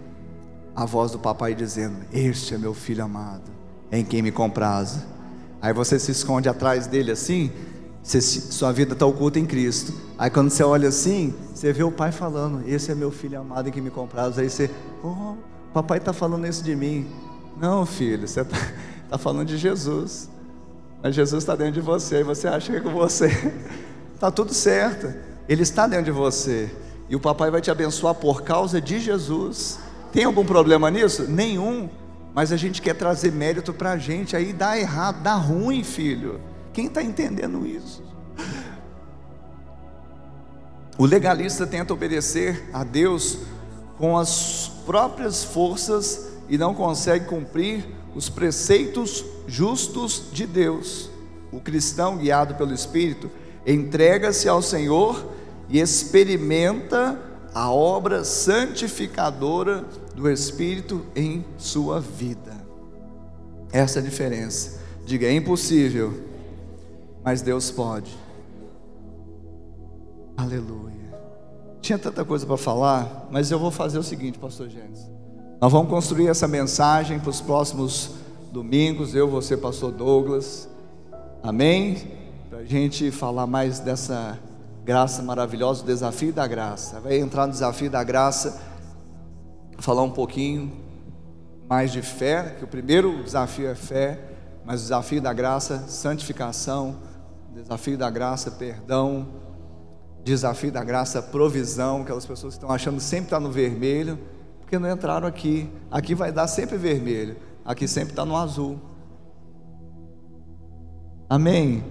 [0.75, 3.51] a voz do papai dizendo: Este é meu filho amado,
[3.91, 5.03] em quem me comprazo
[5.61, 7.51] Aí você se esconde atrás dele assim,
[8.03, 9.93] você, sua vida está oculta em Cristo.
[10.17, 13.69] Aí quando você olha assim, você vê o pai falando: Esse é meu filho amado
[13.69, 14.39] em que me comprados.
[14.39, 14.71] Aí você,
[15.03, 15.35] oh,
[15.75, 17.09] papai está falando isso de mim.
[17.61, 18.57] Não, filho, você está
[19.11, 20.31] tá falando de Jesus.
[21.03, 22.21] Mas Jesus está dentro de você.
[22.21, 23.27] E você acha que é com você
[24.15, 25.13] está tudo certo.
[25.49, 26.71] Ele está dentro de você.
[27.09, 29.79] E o papai vai te abençoar por causa de Jesus.
[30.13, 31.25] Tem algum problema nisso?
[31.29, 31.89] Nenhum
[32.39, 36.41] mas a gente quer trazer mérito para a gente, aí dá errado, dá ruim, filho.
[36.73, 38.01] Quem está entendendo isso?
[40.97, 43.39] O legalista tenta obedecer a Deus
[43.97, 47.85] com as próprias forças e não consegue cumprir
[48.15, 51.11] os preceitos justos de Deus.
[51.53, 53.31] O cristão, guiado pelo Espírito,
[53.67, 55.33] entrega-se ao Senhor
[55.69, 57.19] e experimenta
[57.55, 59.85] a obra santificadora
[60.15, 62.57] do Espírito em sua vida.
[63.73, 64.81] Essa é a diferença.
[65.05, 66.23] Diga, é impossível,
[67.25, 68.17] mas Deus pode.
[70.37, 70.89] Aleluia.
[71.81, 75.18] Tinha tanta coisa para falar, mas eu vou fazer o seguinte, pastor Gênesis.
[75.61, 78.13] Nós vamos construir essa mensagem para os próximos
[78.53, 80.69] domingos, eu, você, pastor Douglas.
[81.43, 81.97] Amém?
[82.49, 84.39] Para a gente falar mais dessa
[84.85, 87.01] graça maravilhosa, o desafio da graça.
[87.01, 88.63] Vai entrar no desafio da graça,
[89.79, 90.71] falar um pouquinho
[91.69, 94.17] mais de fé, que o primeiro desafio é fé,
[94.65, 96.99] mas o desafio da graça, santificação,
[97.53, 99.27] desafio da graça, perdão,
[100.23, 104.17] desafio da graça, provisão, aquelas pessoas que estão achando sempre está no vermelho,
[104.69, 105.67] porque não entraram aqui.
[105.91, 108.79] Aqui vai dar sempre vermelho, aqui sempre está no azul.
[111.27, 111.83] Amém?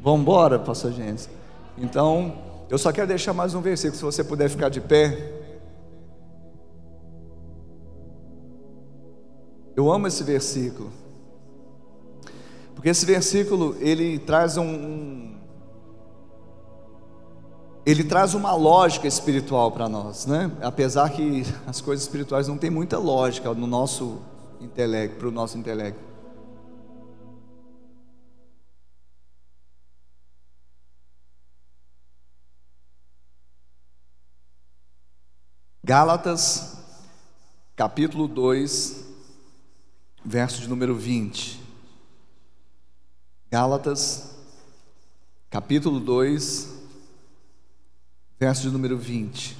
[0.00, 1.28] Vamos embora, pastor gente.
[1.76, 2.38] Então,
[2.70, 5.32] eu só quero deixar mais um versículo, se você puder ficar de pé.
[9.74, 10.92] Eu amo esse versículo.
[12.76, 15.40] Porque esse versículo, ele traz um, um
[17.84, 20.50] ele traz uma lógica espiritual para nós, né?
[20.62, 24.20] Apesar que as coisas espirituais não têm muita lógica no nosso
[24.60, 26.12] intelecto, para o nosso intelecto.
[35.84, 36.76] Gálatas,
[37.74, 39.04] capítulo 2,
[40.24, 41.60] verso de número 20.
[43.50, 44.30] Gálatas,
[45.50, 46.81] capítulo 2,
[48.42, 49.56] verso de número 20.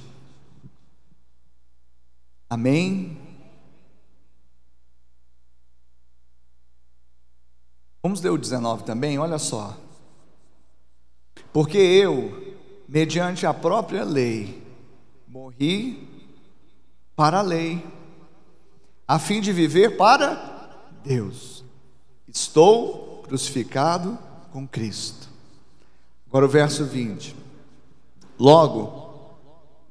[2.49, 3.17] Amém?
[8.01, 9.77] Vamos ler o 19 também, olha só.
[11.53, 14.61] Porque eu, mediante a própria lei,
[15.29, 16.05] morri
[17.15, 17.81] para a lei,
[19.07, 21.63] a fim de viver para Deus.
[22.27, 24.19] Estou crucificado
[24.51, 25.29] com Cristo.
[26.27, 27.42] Agora o verso 20.
[28.43, 28.91] Logo,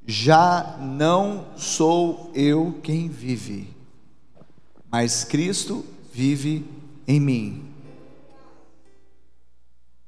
[0.06, 3.66] já não sou eu quem vive,
[4.90, 5.82] mas Cristo
[6.12, 6.62] vive
[7.08, 7.62] em mim.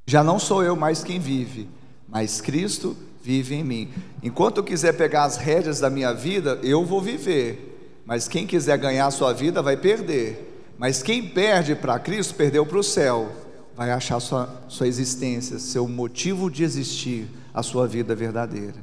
[0.06, 1.70] Já não sou eu mais quem vive,
[2.06, 3.90] mas Cristo vive em mim.
[4.22, 8.02] Enquanto eu quiser pegar as rédeas da minha vida, eu vou viver.
[8.04, 10.74] Mas quem quiser ganhar a sua vida vai perder.
[10.76, 13.32] Mas quem perde para Cristo, perdeu para o céu.
[13.74, 18.82] Vai achar sua, sua existência, seu motivo de existir a sua vida verdadeira.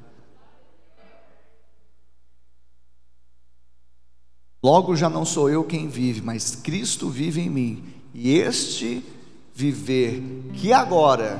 [4.63, 7.83] Logo já não sou eu quem vive, mas Cristo vive em mim.
[8.13, 9.03] E este
[9.53, 11.37] viver que agora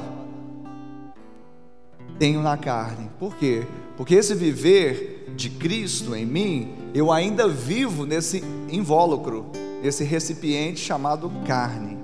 [2.19, 3.09] tenho na carne.
[3.17, 3.65] Por quê?
[3.95, 9.45] Porque esse viver de Cristo em mim, eu ainda vivo nesse invólucro,
[9.81, 11.97] nesse recipiente chamado carne.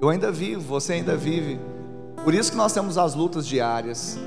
[0.00, 1.60] Eu ainda vivo, você ainda vive.
[2.22, 4.18] Por isso que nós temos as lutas diárias.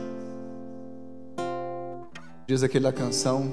[2.47, 3.51] Diz aquela canção,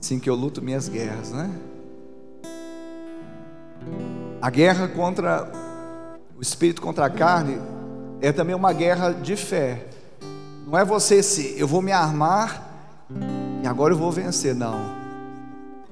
[0.00, 1.50] assim que eu luto minhas guerras, né?
[4.40, 5.50] A guerra contra
[6.36, 7.56] o espírito contra a carne
[8.20, 9.86] é também uma guerra de fé.
[10.66, 12.68] Não é você se eu vou me armar
[13.62, 14.80] e agora eu vou vencer, não.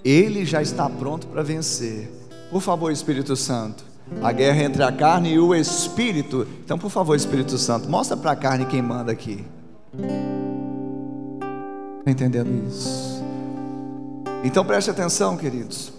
[0.05, 2.11] Ele já está pronto para vencer.
[2.51, 3.85] Por favor, Espírito Santo,
[4.23, 6.47] a guerra entre a carne e o espírito.
[6.65, 9.45] Então, por favor, Espírito Santo, mostra para a carne quem manda aqui.
[12.01, 13.23] Está entendendo isso?
[14.43, 15.93] Então preste atenção, queridos.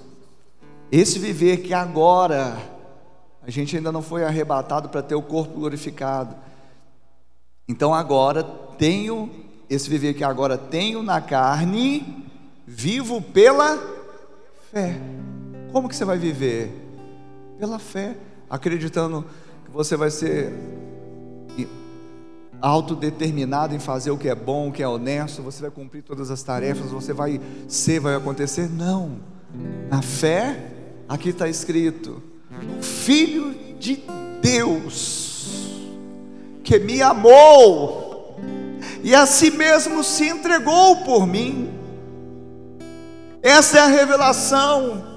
[0.92, 2.58] Esse viver que agora
[3.46, 6.36] a gente ainda não foi arrebatado para ter o corpo glorificado.
[7.68, 9.30] Então agora tenho
[9.70, 12.28] esse viver que agora tenho na carne,
[12.68, 13.78] vivo pela
[14.72, 15.00] fé.
[15.72, 16.91] Como que você vai viver?
[17.62, 18.18] Pela fé,
[18.50, 19.24] acreditando
[19.64, 20.52] que você vai ser
[22.60, 26.32] autodeterminado em fazer o que é bom, o que é honesto, você vai cumprir todas
[26.32, 28.68] as tarefas, você vai ser, vai acontecer.
[28.68, 29.20] Não.
[29.92, 30.72] Na fé,
[31.08, 32.24] aqui está escrito:
[32.82, 34.06] Filho de
[34.42, 35.84] Deus,
[36.64, 38.40] que me amou
[39.04, 41.72] e a si mesmo se entregou por mim.
[43.44, 45.11] Essa é a revelação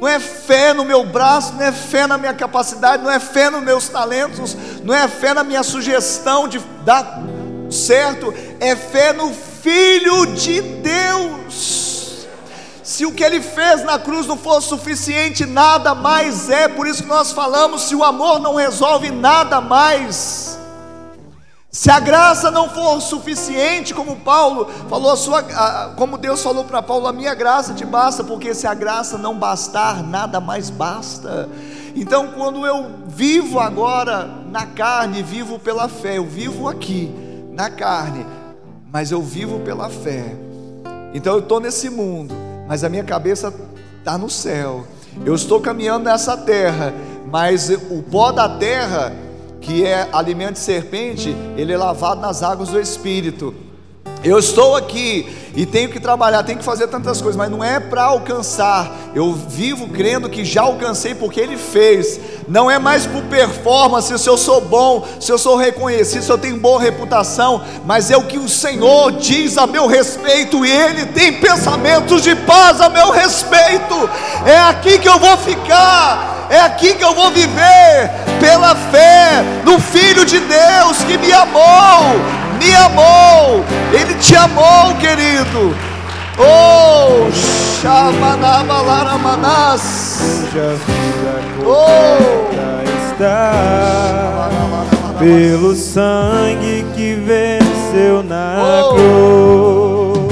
[0.00, 3.48] não é fé no meu braço, não é fé na minha capacidade, não é fé
[3.48, 7.22] nos meus talentos, não é fé na minha sugestão de dar
[7.70, 12.26] certo, é fé no Filho de Deus.
[12.82, 17.02] Se o que ele fez na cruz não for suficiente, nada mais é, por isso
[17.02, 20.45] que nós falamos: se o amor não resolve nada mais,
[21.76, 26.64] Se a graça não for suficiente, como Paulo falou, a sua, a, como Deus falou
[26.64, 30.70] para Paulo, a minha graça te basta, porque se a graça não bastar, nada mais
[30.70, 31.46] basta.
[31.94, 37.14] Então, quando eu vivo agora na carne, vivo pela fé, eu vivo aqui
[37.52, 38.24] na carne,
[38.90, 40.34] mas eu vivo pela fé.
[41.12, 42.34] Então, eu estou nesse mundo,
[42.66, 43.52] mas a minha cabeça
[43.98, 44.86] está no céu.
[45.26, 46.94] Eu estou caminhando nessa terra,
[47.30, 49.25] mas o pó da terra
[49.66, 53.52] que é alimento de serpente, ele é lavado nas águas do Espírito.
[54.26, 55.24] Eu estou aqui
[55.54, 58.90] e tenho que trabalhar, tenho que fazer tantas coisas, mas não é para alcançar.
[59.14, 62.18] Eu vivo crendo que já alcancei porque Ele fez.
[62.48, 66.36] Não é mais por performance, se eu sou bom, se eu sou reconhecido, se eu
[66.36, 71.06] tenho boa reputação, mas é o que o Senhor diz a meu respeito e Ele
[71.06, 74.10] tem pensamentos de paz a meu respeito.
[74.44, 78.10] É aqui que eu vou ficar, é aqui que eu vou viver,
[78.40, 85.74] pela fé no Filho de Deus que me amou, me amou, Ele te amou, querido.
[86.38, 87.30] Oh,
[87.80, 90.18] Shamanabalamanás.
[90.20, 94.48] Cuja vida completa está
[95.18, 98.94] pelo sangue que venceu na Oh.
[98.94, 100.26] cruz.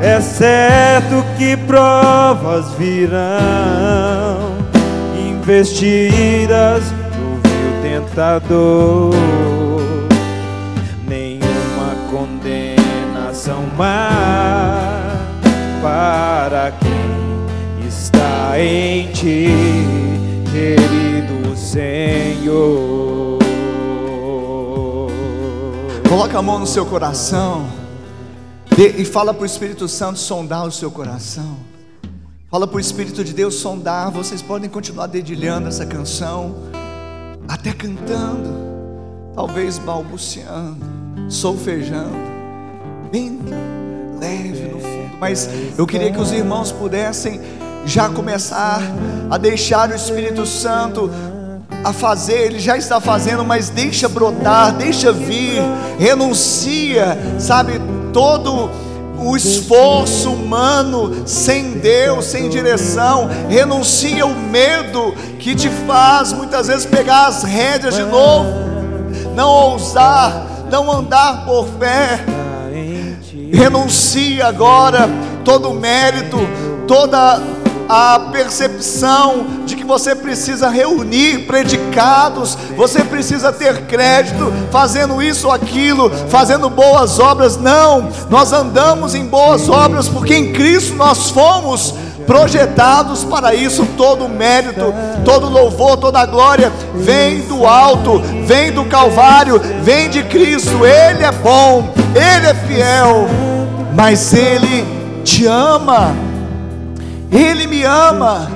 [0.00, 4.52] É certo que provas virão,
[5.16, 9.12] investidas do vil tentador.
[13.76, 15.22] Mais
[15.82, 19.46] para quem está em ti,
[20.50, 23.38] querido Senhor.
[26.08, 27.66] Coloca a mão no seu coração
[28.76, 31.56] e fala para o Espírito Santo sondar o seu coração.
[32.50, 34.10] Fala para o Espírito de Deus sondar.
[34.10, 36.54] Vocês podem continuar dedilhando essa canção,
[37.48, 38.50] até cantando,
[39.34, 40.84] talvez balbuciando,
[41.30, 42.31] solfejando,
[43.12, 43.38] bem
[44.18, 45.18] leve no fundo.
[45.20, 45.46] Mas
[45.76, 47.38] eu queria que os irmãos pudessem
[47.84, 48.80] já começar
[49.30, 51.10] a deixar o Espírito Santo
[51.84, 55.60] a fazer, ele já está fazendo, mas deixa brotar, deixa vir,
[55.98, 57.80] renuncia, sabe,
[58.12, 58.70] todo
[59.18, 66.86] o esforço humano sem Deus, sem direção, renuncia o medo que te faz muitas vezes
[66.86, 68.48] pegar as rédeas de novo,
[69.34, 72.24] não ousar, não andar por fé,
[73.52, 75.08] renuncia agora
[75.44, 76.38] todo o mérito,
[76.86, 77.42] toda
[77.88, 85.52] a percepção de que você precisa reunir predicados, você precisa ter crédito, fazendo isso ou
[85.52, 87.58] aquilo, fazendo boas obras.
[87.58, 91.94] Não, nós andamos em boas obras porque em Cristo nós fomos
[92.26, 93.86] projetados para isso.
[93.96, 94.92] Todo mérito,
[95.24, 100.84] todo louvor, toda glória vem do alto, vem do Calvário, vem de Cristo.
[100.84, 103.26] Ele é bom, Ele é fiel,
[103.94, 104.84] mas Ele
[105.24, 106.14] te ama.
[107.30, 108.50] Ele me ama.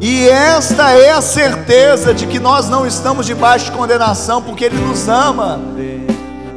[0.00, 4.78] E esta é a certeza de que nós não estamos debaixo de condenação, porque Ele
[4.78, 5.60] nos ama.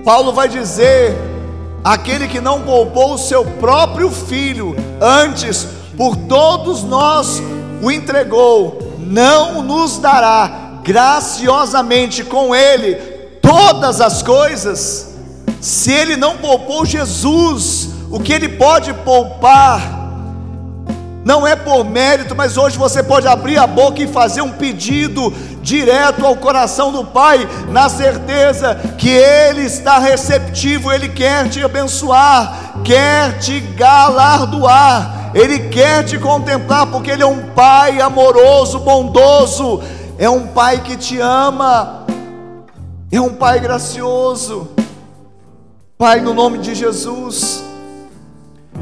[0.06, 1.18] Paulo vai dizer:
[1.84, 5.68] aquele que não poupou o seu próprio filho, antes
[5.98, 7.42] por todos nós
[7.82, 12.96] o entregou, não nos dará graciosamente com Ele
[13.42, 15.16] todas as coisas?
[15.60, 20.00] Se Ele não poupou Jesus, o que Ele pode poupar?
[21.24, 25.32] Não é por mérito, mas hoje você pode abrir a boca e fazer um pedido
[25.62, 32.82] direto ao coração do Pai, na certeza que Ele está receptivo, Ele quer te abençoar,
[32.84, 39.82] quer te galardoar, Ele quer te contemplar, porque Ele é um Pai amoroso, bondoso,
[40.18, 42.06] é um Pai que te ama,
[43.12, 44.70] é um Pai gracioso.
[45.98, 47.64] Pai, no nome de Jesus,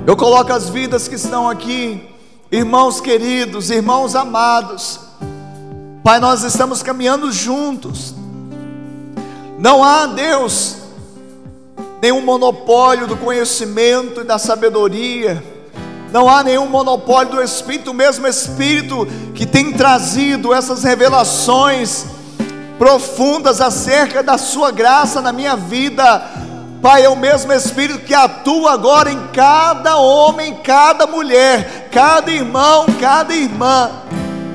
[0.08, 2.08] eu coloco as vidas que estão aqui,
[2.52, 5.00] irmãos queridos, irmãos amados.
[6.04, 8.16] Pai, nós estamos caminhando juntos.
[9.60, 10.78] Não há, Deus,
[12.02, 15.44] nenhum monopólio do conhecimento e da sabedoria.
[16.12, 22.06] Não há nenhum monopólio do Espírito, o mesmo Espírito que tem trazido essas revelações
[22.80, 26.24] profundas acerca da Sua graça na minha vida.
[26.82, 32.86] Pai, é o mesmo Espírito que atua agora em cada homem, cada mulher, cada irmão,
[33.00, 33.92] cada irmã,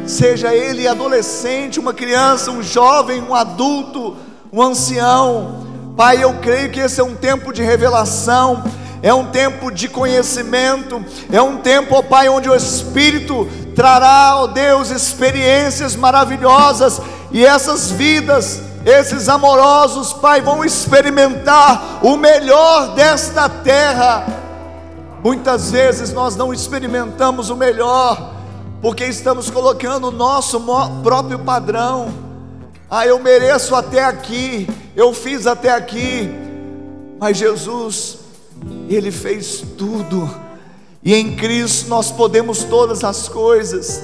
[0.06, 4.16] seja ele adolescente, uma criança, um jovem, um adulto,
[4.52, 5.64] um ancião.
[5.96, 8.64] Pai, eu creio que esse é um tempo de revelação,
[9.04, 13.46] é um tempo de conhecimento, é um tempo, ó Pai, onde o Espírito
[13.76, 22.94] trará, ó Deus, experiências maravilhosas e essas vidas esses amorosos, Pai, vão experimentar o melhor
[22.94, 24.26] desta terra.
[25.22, 28.34] Muitas vezes nós não experimentamos o melhor,
[28.80, 30.58] porque estamos colocando o nosso
[31.02, 32.08] próprio padrão.
[32.90, 36.30] Ah, eu mereço até aqui, eu fiz até aqui,
[37.18, 38.23] mas Jesus,
[38.88, 40.28] Ele fez tudo,
[41.02, 44.02] e em Cristo nós podemos todas as coisas,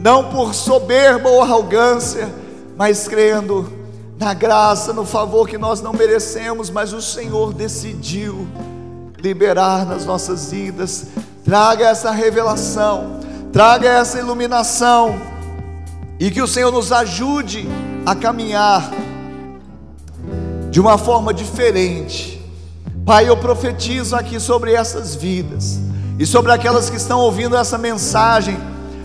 [0.00, 2.28] não por soberba ou arrogância,
[2.76, 3.72] mas crendo
[4.18, 8.46] na graça, no favor que nós não merecemos, mas o Senhor decidiu
[9.18, 11.06] liberar nas nossas vidas.
[11.44, 13.20] Traga essa revelação,
[13.52, 15.20] traga essa iluminação,
[16.18, 17.68] e que o Senhor nos ajude
[18.06, 18.90] a caminhar
[20.70, 22.41] de uma forma diferente.
[23.04, 25.80] Pai, eu profetizo aqui sobre essas vidas
[26.20, 28.56] e sobre aquelas que estão ouvindo essa mensagem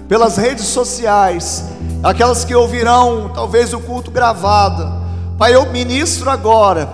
[0.08, 1.66] pelas redes sociais,
[2.04, 4.88] aquelas que ouvirão talvez o culto gravado.
[5.36, 6.89] Pai, eu ministro agora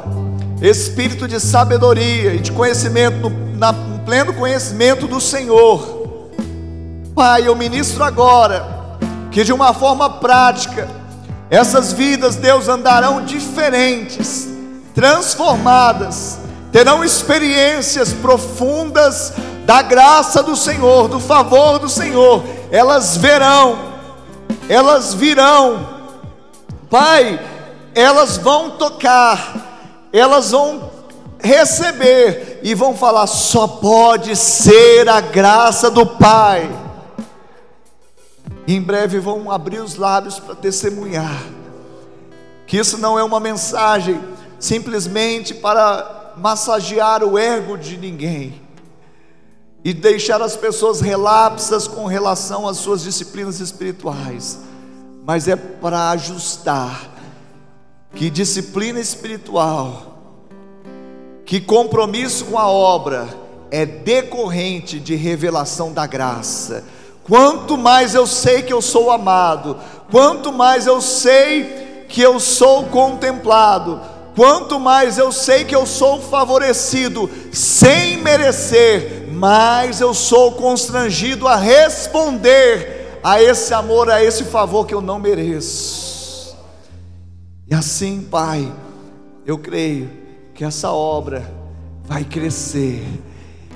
[0.62, 6.30] espírito de sabedoria e de conhecimento, na, no pleno conhecimento do Senhor.
[7.14, 8.66] Pai, eu ministro agora
[9.30, 10.88] que de uma forma prática,
[11.50, 14.48] essas vidas, Deus, andarão diferentes,
[14.96, 16.40] transformadas,
[16.74, 19.32] terão experiências profundas
[19.66, 23.78] da graça do Senhor, do favor do Senhor, elas verão,
[24.68, 25.94] elas virão,
[26.90, 27.40] Pai,
[27.96, 30.92] elas vão tocar, elas vão
[31.40, 36.70] receber e vão falar: só pode ser a graça do Pai.
[38.68, 41.42] E em breve vão abrir os lábios para testemunhar
[42.74, 44.20] que isso não é uma mensagem
[44.60, 48.62] simplesmente para massagear o ego de ninguém
[49.84, 54.60] e deixar as pessoas relapsas com relação às suas disciplinas espirituais,
[55.26, 57.10] mas é para ajustar
[58.16, 60.20] que disciplina espiritual,
[61.46, 63.28] que compromisso com a obra
[63.72, 66.84] é decorrente de revelação da graça.
[67.24, 69.78] Quanto mais eu sei que eu sou amado,
[70.12, 74.00] quanto mais eu sei que eu sou contemplado,
[74.36, 81.56] quanto mais eu sei que eu sou favorecido sem merecer, mais eu sou constrangido a
[81.56, 86.58] responder a esse amor, a esse favor que eu não mereço.
[87.70, 88.72] E assim, Pai,
[89.46, 90.10] eu creio
[90.54, 91.50] que essa obra
[92.04, 93.04] vai crescer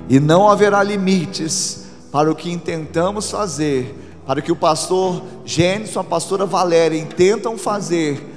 [0.10, 3.95] e não haverá limites para o que intentamos fazer,
[4.26, 8.37] para o que o pastor Gênesis, a pastora Valéria intentam fazer,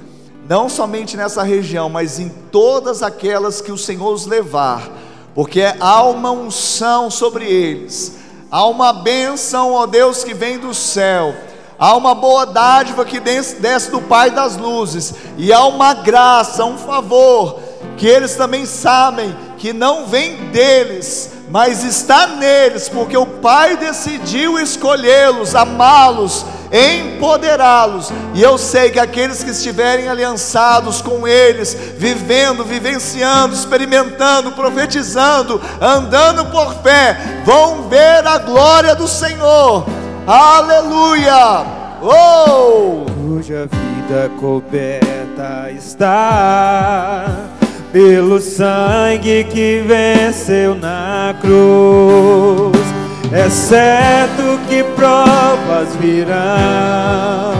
[0.51, 4.91] não somente nessa região, mas em todas aquelas que o Senhor os levar,
[5.33, 8.17] porque há uma unção sobre eles,
[8.51, 11.33] há uma bênção, ó Deus, que vem do céu.
[11.79, 16.77] Há uma boa dádiva que desce do Pai das luzes, e há uma graça, um
[16.77, 17.57] favor,
[17.95, 24.59] que eles também sabem que não vem deles, mas está neles, porque o Pai decidiu
[24.59, 28.11] escolhê-los, amá-los, empoderá-los.
[28.33, 36.45] E eu sei que aqueles que estiverem aliançados com eles, vivendo, vivenciando, experimentando, profetizando, andando
[36.45, 39.85] por fé, vão ver a glória do Senhor
[40.27, 41.65] Aleluia!
[42.01, 43.05] Oh!
[43.11, 47.25] Cuja vida coberta está
[47.91, 53.00] pelo sangue que venceu na cruz.
[53.33, 57.53] É certo que provas virão,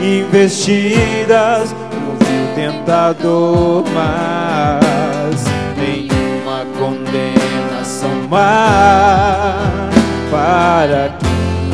[0.00, 5.44] investidas no vil tentador, mas
[5.76, 9.94] nenhuma condenação mais
[10.30, 11.68] para quem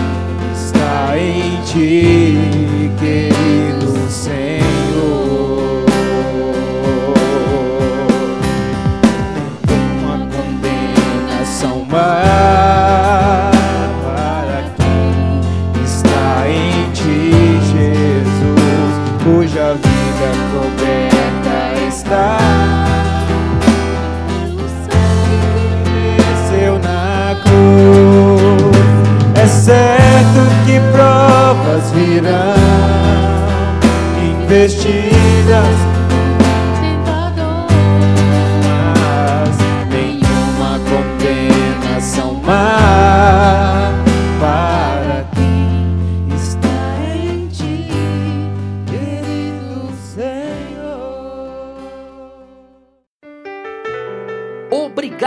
[0.53, 5.87] está em ti, querido Senhor.
[9.65, 12.68] Nenhuma condenação mais
[22.09, 22.49] está.
[29.69, 32.55] certo que provas virão,
[34.31, 35.88] investidas.